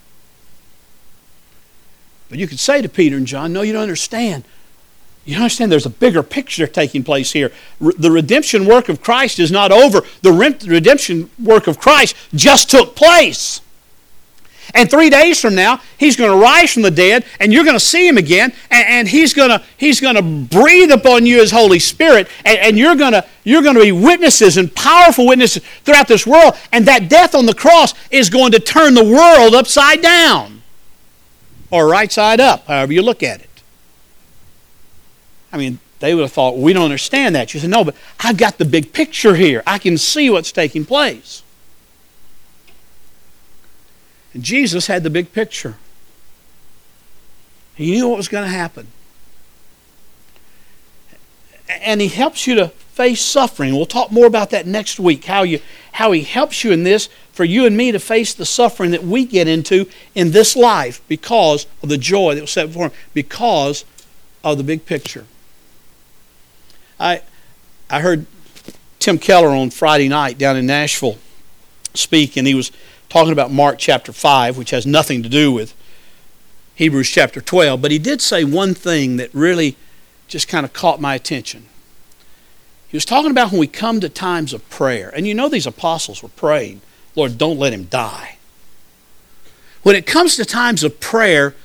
But 2.27 2.39
you 2.39 2.47
could 2.47 2.59
say 2.59 2.81
to 2.81 2.89
Peter 2.89 3.15
and 3.15 3.25
John, 3.25 3.53
"No, 3.53 3.61
you 3.61 3.71
don't 3.71 3.83
understand. 3.83 4.43
You 5.23 5.35
understand 5.35 5.71
there's 5.71 5.85
a 5.85 5.89
bigger 5.89 6.23
picture 6.23 6.65
taking 6.65 7.03
place 7.03 7.31
here. 7.31 7.51
Re- 7.79 7.93
the 7.97 8.09
redemption 8.09 8.65
work 8.65 8.89
of 8.89 9.01
Christ 9.01 9.37
is 9.39 9.51
not 9.51 9.71
over. 9.71 10.01
The 10.23 10.31
re- 10.31 10.57
redemption 10.65 11.29
work 11.41 11.67
of 11.67 11.79
Christ 11.79 12.15
just 12.33 12.71
took 12.71 12.95
place. 12.95 13.61
And 14.73 14.89
three 14.89 15.09
days 15.09 15.39
from 15.39 15.53
now, 15.53 15.81
he's 15.97 16.15
going 16.15 16.31
to 16.31 16.37
rise 16.37 16.73
from 16.73 16.83
the 16.83 16.91
dead, 16.91 17.25
and 17.39 17.51
you're 17.51 17.63
going 17.63 17.75
to 17.75 17.79
see 17.79 18.07
him 18.07 18.17
again, 18.17 18.53
and, 18.69 18.87
and 18.87 19.07
he's 19.07 19.33
going 19.33 19.49
to 19.49 19.61
he's 19.77 19.99
going 19.99 20.15
to 20.15 20.21
breathe 20.21 20.91
upon 20.91 21.25
you 21.25 21.39
his 21.39 21.51
Holy 21.51 21.79
Spirit, 21.79 22.27
and, 22.45 22.57
and 22.57 22.77
you're 22.77 22.95
going 22.95 23.11
to 23.11 23.25
you're 23.43 23.61
going 23.61 23.75
to 23.75 23.81
be 23.81 23.91
witnesses 23.91 24.57
and 24.57 24.73
powerful 24.73 25.27
witnesses 25.27 25.63
throughout 25.83 26.07
this 26.07 26.25
world. 26.25 26.55
And 26.71 26.85
that 26.85 27.09
death 27.09 27.35
on 27.35 27.45
the 27.45 27.53
cross 27.53 27.93
is 28.11 28.29
going 28.29 28.53
to 28.53 28.59
turn 28.59 28.93
the 28.93 29.03
world 29.03 29.53
upside 29.53 30.01
down, 30.01 30.61
or 31.69 31.87
right 31.87 32.11
side 32.11 32.39
up, 32.39 32.65
however 32.67 32.93
you 32.93 33.01
look 33.01 33.23
at 33.23 33.41
it. 33.41 33.50
I 35.51 35.57
mean, 35.57 35.79
they 35.99 36.15
would 36.15 36.21
have 36.21 36.31
thought, 36.31 36.57
we 36.57 36.73
don't 36.73 36.83
understand 36.83 37.35
that. 37.35 37.53
You 37.53 37.59
said, 37.59 37.69
no, 37.69 37.83
but 37.83 37.95
I've 38.19 38.37
got 38.37 38.57
the 38.57 38.65
big 38.65 38.93
picture 38.93 39.35
here. 39.35 39.61
I 39.67 39.77
can 39.77 39.97
see 39.97 40.29
what's 40.29 40.51
taking 40.51 40.85
place. 40.85 41.43
And 44.33 44.43
Jesus 44.43 44.87
had 44.87 45.03
the 45.03 45.09
big 45.09 45.31
picture. 45.33 45.75
He 47.75 47.91
knew 47.91 48.07
what 48.07 48.17
was 48.17 48.27
going 48.27 48.45
to 48.45 48.49
happen. 48.49 48.87
And 51.69 52.01
he 52.01 52.07
helps 52.07 52.47
you 52.47 52.55
to 52.55 52.67
face 52.69 53.21
suffering. 53.21 53.73
We'll 53.75 53.85
talk 53.85 54.11
more 54.11 54.25
about 54.25 54.49
that 54.49 54.67
next 54.67 54.99
week, 54.99 55.25
how, 55.25 55.43
you, 55.43 55.59
how 55.93 56.11
he 56.11 56.21
helps 56.21 56.63
you 56.63 56.71
in 56.71 56.83
this 56.83 57.09
for 57.31 57.45
you 57.45 57.65
and 57.65 57.77
me 57.77 57.91
to 57.91 57.99
face 57.99 58.33
the 58.33 58.45
suffering 58.45 58.91
that 58.91 59.03
we 59.03 59.25
get 59.25 59.47
into 59.47 59.87
in 60.13 60.31
this 60.31 60.55
life 60.55 61.01
because 61.07 61.65
of 61.81 61.89
the 61.89 61.97
joy 61.97 62.35
that 62.35 62.41
was 62.41 62.51
set 62.51 62.67
before 62.67 62.87
him, 62.87 62.91
because 63.13 63.85
of 64.43 64.57
the 64.57 64.63
big 64.63 64.85
picture. 64.85 65.25
I, 67.01 67.21
I 67.89 67.99
heard 68.01 68.27
Tim 68.99 69.17
Keller 69.17 69.49
on 69.49 69.71
Friday 69.71 70.07
night 70.07 70.37
down 70.37 70.55
in 70.55 70.67
Nashville 70.67 71.17
speak, 71.95 72.37
and 72.37 72.45
he 72.47 72.53
was 72.53 72.71
talking 73.09 73.33
about 73.33 73.51
Mark 73.51 73.79
chapter 73.79 74.13
5, 74.13 74.55
which 74.55 74.69
has 74.69 74.85
nothing 74.85 75.23
to 75.23 75.29
do 75.29 75.51
with 75.51 75.73
Hebrews 76.75 77.09
chapter 77.09 77.41
12. 77.41 77.81
But 77.81 77.89
he 77.89 77.97
did 77.97 78.21
say 78.21 78.43
one 78.43 78.75
thing 78.75 79.17
that 79.17 79.33
really 79.33 79.75
just 80.27 80.47
kind 80.47 80.63
of 80.63 80.73
caught 80.73 81.01
my 81.01 81.15
attention. 81.15 81.65
He 82.87 82.95
was 82.95 83.05
talking 83.05 83.31
about 83.31 83.51
when 83.51 83.59
we 83.59 83.67
come 83.67 83.99
to 84.01 84.09
times 84.09 84.53
of 84.53 84.69
prayer, 84.69 85.11
and 85.15 85.25
you 85.25 85.33
know 85.33 85.49
these 85.49 85.65
apostles 85.65 86.21
were 86.21 86.29
praying, 86.29 86.81
Lord, 87.15 87.37
don't 87.37 87.57
let 87.57 87.73
him 87.73 87.85
die. 87.85 88.37
When 89.81 89.95
it 89.95 90.05
comes 90.05 90.35
to 90.35 90.45
times 90.45 90.83
of 90.83 90.99
prayer, 90.99 91.55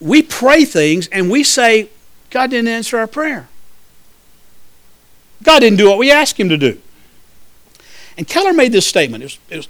we 0.00 0.22
pray 0.22 0.66
things 0.66 1.08
and 1.08 1.30
we 1.30 1.42
say, 1.42 1.88
God 2.30 2.50
didn't 2.50 2.68
answer 2.68 2.98
our 2.98 3.06
prayer. 3.06 3.48
God 5.42 5.60
didn't 5.60 5.78
do 5.78 5.88
what 5.88 5.98
we 5.98 6.10
asked 6.10 6.38
him 6.38 6.48
to 6.48 6.56
do. 6.56 6.80
And 8.16 8.26
Keller 8.26 8.52
made 8.52 8.72
this 8.72 8.86
statement. 8.86 9.22
It 9.22 9.26
was, 9.26 9.38
it, 9.50 9.56
was, 9.56 9.68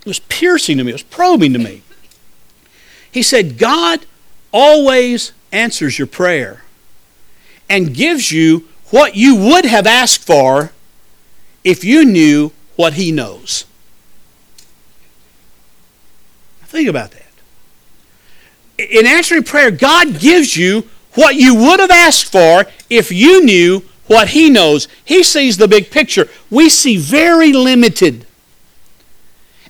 it 0.00 0.06
was 0.06 0.18
piercing 0.20 0.78
to 0.78 0.84
me, 0.84 0.90
it 0.90 0.94
was 0.94 1.02
probing 1.02 1.52
to 1.52 1.58
me. 1.58 1.82
He 3.10 3.22
said, 3.22 3.58
God 3.58 4.06
always 4.52 5.32
answers 5.52 5.98
your 5.98 6.06
prayer 6.06 6.62
and 7.68 7.94
gives 7.94 8.30
you 8.30 8.68
what 8.90 9.16
you 9.16 9.34
would 9.34 9.64
have 9.64 9.86
asked 9.86 10.24
for 10.24 10.72
if 11.64 11.84
you 11.84 12.04
knew 12.04 12.52
what 12.76 12.94
he 12.94 13.10
knows. 13.10 13.64
Think 16.66 16.88
about 16.88 17.12
that. 17.12 17.22
In 18.78 19.06
answering 19.06 19.44
prayer, 19.44 19.70
God 19.70 20.18
gives 20.18 20.56
you 20.56 20.88
what 21.14 21.36
you 21.36 21.54
would 21.54 21.78
have 21.78 21.92
asked 21.92 22.30
for 22.30 22.66
if 22.90 23.12
you 23.12 23.44
knew 23.44 23.84
what 24.06 24.30
He 24.30 24.50
knows. 24.50 24.88
He 25.04 25.22
sees 25.22 25.56
the 25.56 25.68
big 25.68 25.90
picture. 25.90 26.28
We 26.50 26.68
see 26.68 26.96
very 26.96 27.52
limited. 27.52 28.26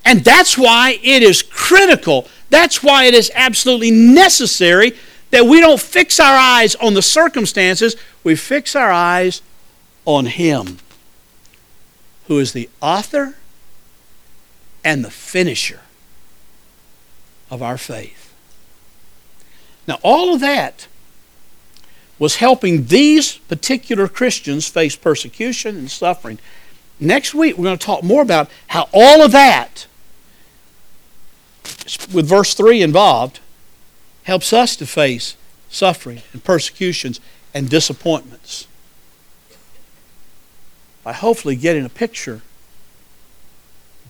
And 0.04 0.24
that's 0.24 0.58
why 0.58 0.98
it 1.02 1.22
is 1.22 1.42
critical. 1.42 2.28
That's 2.50 2.82
why 2.82 3.04
it 3.04 3.14
is 3.14 3.30
absolutely 3.34 3.90
necessary 3.90 4.94
that 5.30 5.46
we 5.46 5.60
don't 5.60 5.80
fix 5.80 6.20
our 6.20 6.36
eyes 6.36 6.76
on 6.76 6.94
the 6.94 7.02
circumstances, 7.02 7.96
we 8.22 8.36
fix 8.36 8.76
our 8.76 8.92
eyes 8.92 9.42
on 10.04 10.26
Him, 10.26 10.78
who 12.28 12.38
is 12.38 12.52
the 12.52 12.68
author 12.80 13.34
and 14.84 15.04
the 15.04 15.10
finisher 15.10 15.80
of 17.50 17.62
our 17.62 17.78
faith. 17.78 18.32
Now, 19.88 19.98
all 20.02 20.34
of 20.34 20.40
that 20.40 20.86
was 22.18 22.36
helping 22.36 22.86
these 22.86 23.38
particular 23.38 24.08
Christians 24.08 24.68
face 24.68 24.96
persecution 24.96 25.76
and 25.76 25.90
suffering. 25.90 26.38
Next 27.00 27.34
week, 27.34 27.56
we're 27.58 27.64
going 27.64 27.78
to 27.78 27.84
talk 27.84 28.02
more 28.02 28.22
about 28.22 28.48
how 28.68 28.88
all 28.92 29.22
of 29.22 29.32
that, 29.32 29.86
with 32.12 32.28
verse 32.28 32.54
3 32.54 32.82
involved, 32.82 33.40
helps 34.24 34.52
us 34.52 34.76
to 34.76 34.86
face 34.86 35.36
suffering 35.68 36.22
and 36.32 36.42
persecutions 36.44 37.20
and 37.52 37.68
disappointments. 37.68 38.66
By 41.02 41.12
hopefully 41.12 41.56
getting 41.56 41.84
a 41.84 41.90
picture, 41.90 42.42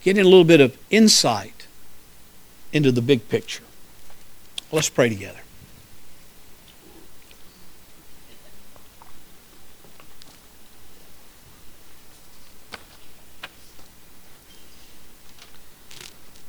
getting 0.02 0.20
a 0.20 0.28
little 0.28 0.44
bit 0.44 0.60
of 0.60 0.76
insight 0.90 1.66
into 2.72 2.92
the 2.92 3.02
big 3.02 3.28
picture. 3.28 3.64
Let's 4.70 4.90
pray 4.90 5.08
together. 5.08 5.43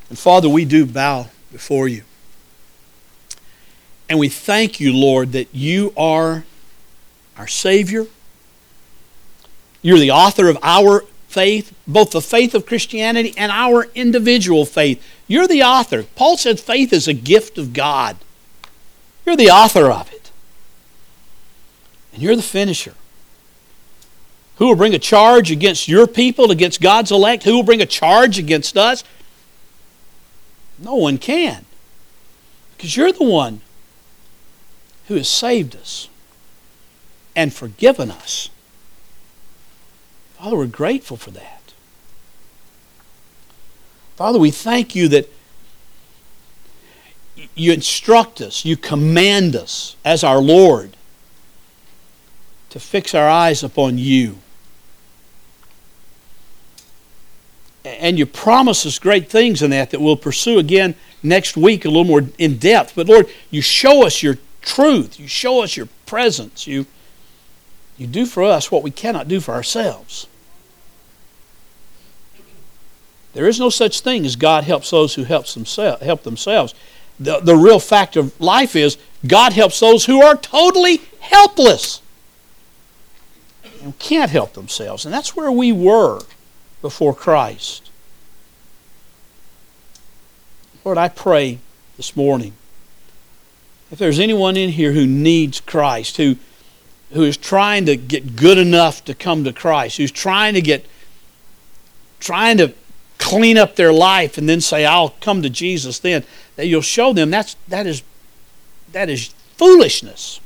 And 0.08 0.18
Father, 0.18 0.48
we 0.48 0.64
do 0.64 0.86
bow 0.86 1.28
before 1.52 1.88
you. 1.88 2.02
And 4.08 4.18
we 4.18 4.28
thank 4.28 4.78
you, 4.78 4.92
Lord, 4.92 5.32
that 5.32 5.48
you 5.52 5.92
are 5.96 6.44
our 7.36 7.48
Savior. 7.48 8.06
You're 9.82 9.98
the 9.98 10.12
author 10.12 10.48
of 10.48 10.58
our 10.62 11.04
faith, 11.28 11.74
both 11.86 12.12
the 12.12 12.20
faith 12.20 12.54
of 12.54 12.66
Christianity 12.66 13.34
and 13.36 13.50
our 13.50 13.88
individual 13.94 14.64
faith. 14.64 15.04
You're 15.26 15.48
the 15.48 15.62
author. 15.62 16.04
Paul 16.04 16.36
said 16.36 16.60
faith 16.60 16.92
is 16.92 17.08
a 17.08 17.12
gift 17.12 17.58
of 17.58 17.72
God. 17.72 18.16
You're 19.24 19.36
the 19.36 19.50
author 19.50 19.90
of 19.90 20.12
it. 20.12 20.30
And 22.12 22.22
you're 22.22 22.36
the 22.36 22.42
finisher. 22.42 22.94
Who 24.56 24.68
will 24.68 24.76
bring 24.76 24.94
a 24.94 24.98
charge 24.98 25.50
against 25.50 25.88
your 25.88 26.06
people, 26.06 26.50
against 26.50 26.80
God's 26.80 27.10
elect? 27.10 27.42
Who 27.42 27.54
will 27.54 27.62
bring 27.62 27.82
a 27.82 27.86
charge 27.86 28.38
against 28.38 28.76
us? 28.76 29.04
No 30.78 30.94
one 30.94 31.18
can. 31.18 31.64
Because 32.76 32.96
you're 32.96 33.12
the 33.12 33.24
one 33.24 33.60
who 35.08 35.14
has 35.14 35.28
saved 35.28 35.76
us 35.76 36.08
and 37.34 37.52
forgiven 37.52 38.10
us. 38.10 38.50
Father, 40.38 40.56
we're 40.56 40.66
grateful 40.66 41.16
for 41.16 41.30
that. 41.30 41.72
Father, 44.16 44.38
we 44.38 44.50
thank 44.50 44.94
you 44.94 45.08
that 45.08 45.30
you 47.54 47.72
instruct 47.72 48.40
us, 48.40 48.64
you 48.64 48.76
command 48.76 49.54
us 49.54 49.96
as 50.04 50.24
our 50.24 50.40
Lord 50.40 50.96
to 52.70 52.80
fix 52.80 53.14
our 53.14 53.28
eyes 53.28 53.62
upon 53.62 53.98
you. 53.98 54.38
And 57.86 58.18
you 58.18 58.26
promise 58.26 58.84
us 58.84 58.98
great 58.98 59.28
things 59.28 59.62
in 59.62 59.70
that 59.70 59.90
that 59.90 60.00
we'll 60.00 60.16
pursue 60.16 60.58
again 60.58 60.96
next 61.22 61.56
week 61.56 61.84
a 61.84 61.88
little 61.88 62.04
more 62.04 62.22
in 62.36 62.58
depth. 62.58 62.94
But 62.96 63.06
Lord, 63.06 63.28
you 63.50 63.62
show 63.62 64.04
us 64.04 64.24
your 64.24 64.38
truth. 64.60 65.20
You 65.20 65.28
show 65.28 65.62
us 65.62 65.76
your 65.76 65.86
presence. 66.04 66.66
You, 66.66 66.86
you 67.96 68.08
do 68.08 68.26
for 68.26 68.42
us 68.42 68.72
what 68.72 68.82
we 68.82 68.90
cannot 68.90 69.28
do 69.28 69.38
for 69.40 69.54
ourselves. 69.54 70.26
There 73.34 73.46
is 73.46 73.60
no 73.60 73.68
such 73.68 74.00
thing 74.00 74.26
as 74.26 74.34
God 74.34 74.64
helps 74.64 74.90
those 74.90 75.14
who 75.14 75.22
helps 75.22 75.54
themselves, 75.54 76.02
help 76.02 76.24
themselves. 76.24 76.74
The, 77.20 77.38
the 77.38 77.54
real 77.54 77.78
fact 77.78 78.16
of 78.16 78.38
life 78.40 78.74
is 78.74 78.98
God 79.24 79.52
helps 79.52 79.78
those 79.78 80.06
who 80.06 80.22
are 80.22 80.36
totally 80.36 81.02
helpless 81.20 82.02
and 83.80 83.96
can't 84.00 84.30
help 84.30 84.54
themselves. 84.54 85.04
And 85.04 85.14
that's 85.14 85.36
where 85.36 85.52
we 85.52 85.70
were 85.70 86.22
before 86.86 87.12
Christ. 87.12 87.90
Lord, 90.84 90.96
I 90.98 91.08
pray 91.08 91.58
this 91.96 92.14
morning 92.14 92.52
if 93.90 93.98
there's 93.98 94.20
anyone 94.20 94.56
in 94.56 94.70
here 94.70 94.92
who 94.92 95.04
needs 95.04 95.58
Christ, 95.58 96.16
who, 96.16 96.36
who 97.10 97.24
is 97.24 97.36
trying 97.36 97.86
to 97.86 97.96
get 97.96 98.36
good 98.36 98.56
enough 98.56 99.04
to 99.06 99.14
come 99.14 99.42
to 99.42 99.52
Christ, 99.52 99.96
who's 99.96 100.12
trying 100.12 100.54
to 100.54 100.60
get, 100.60 100.86
trying 102.20 102.56
to 102.58 102.72
clean 103.18 103.58
up 103.58 103.74
their 103.74 103.92
life 103.92 104.38
and 104.38 104.48
then 104.48 104.60
say, 104.60 104.84
I'll 104.86 105.16
come 105.20 105.42
to 105.42 105.50
Jesus 105.50 105.98
then, 105.98 106.22
that 106.54 106.68
you'll 106.68 106.82
show 106.82 107.12
them 107.12 107.30
that's, 107.30 107.56
that, 107.66 107.88
is, 107.88 108.04
that 108.92 109.10
is 109.10 109.34
foolishness. 109.56 110.38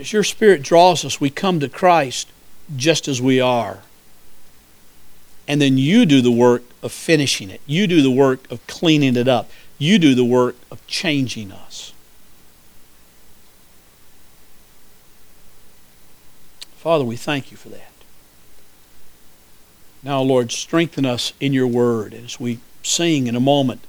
As 0.00 0.12
your 0.12 0.24
Spirit 0.24 0.62
draws 0.62 1.04
us, 1.04 1.20
we 1.20 1.30
come 1.30 1.60
to 1.60 1.68
Christ 1.68 2.32
just 2.74 3.06
as 3.06 3.22
we 3.22 3.40
are 3.40 3.82
and 5.50 5.60
then 5.60 5.76
you 5.76 6.06
do 6.06 6.20
the 6.20 6.30
work 6.30 6.62
of 6.80 6.92
finishing 6.92 7.50
it. 7.50 7.60
You 7.66 7.88
do 7.88 8.02
the 8.02 8.10
work 8.10 8.48
of 8.52 8.64
cleaning 8.68 9.16
it 9.16 9.26
up. 9.26 9.50
You 9.78 9.98
do 9.98 10.14
the 10.14 10.24
work 10.24 10.54
of 10.70 10.86
changing 10.86 11.50
us. 11.50 11.92
Father, 16.76 17.04
we 17.04 17.16
thank 17.16 17.50
you 17.50 17.56
for 17.56 17.68
that. 17.70 17.90
Now, 20.04 20.22
Lord, 20.22 20.52
strengthen 20.52 21.04
us 21.04 21.32
in 21.40 21.52
your 21.52 21.66
word. 21.66 22.14
as 22.14 22.38
we 22.38 22.60
sing 22.84 23.26
in 23.26 23.34
a 23.34 23.40
moment, 23.40 23.80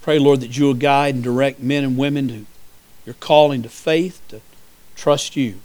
pray, 0.00 0.20
Lord, 0.20 0.40
that 0.42 0.56
you 0.56 0.66
will 0.66 0.74
guide 0.74 1.16
and 1.16 1.24
direct 1.24 1.58
men 1.58 1.82
and 1.82 1.98
women 1.98 2.28
to 2.28 2.46
your 3.04 3.16
calling 3.18 3.64
to 3.64 3.68
faith, 3.68 4.22
to 4.28 4.40
trust 4.96 5.36
you. 5.36 5.60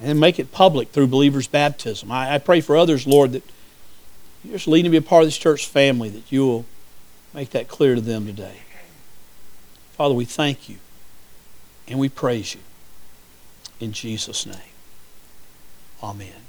And 0.00 0.20
make 0.20 0.38
it 0.38 0.52
public 0.52 0.90
through 0.90 1.08
believers' 1.08 1.48
baptism. 1.48 2.12
I, 2.12 2.34
I 2.34 2.38
pray 2.38 2.60
for 2.60 2.76
others, 2.76 3.06
Lord, 3.06 3.32
that 3.32 3.42
you're 4.44 4.54
just 4.54 4.68
leading 4.68 4.84
to 4.84 4.90
be 4.90 5.04
a 5.04 5.08
part 5.08 5.24
of 5.24 5.26
this 5.26 5.36
church 5.36 5.66
family, 5.66 6.08
that 6.10 6.30
you 6.30 6.46
will 6.46 6.64
make 7.34 7.50
that 7.50 7.66
clear 7.66 7.96
to 7.96 8.00
them 8.00 8.26
today. 8.26 8.58
Father, 9.92 10.14
we 10.14 10.24
thank 10.24 10.68
you 10.68 10.76
and 11.88 11.98
we 11.98 12.08
praise 12.08 12.54
you. 12.54 12.60
In 13.80 13.92
Jesus' 13.92 14.46
name. 14.46 14.56
Amen. 16.02 16.47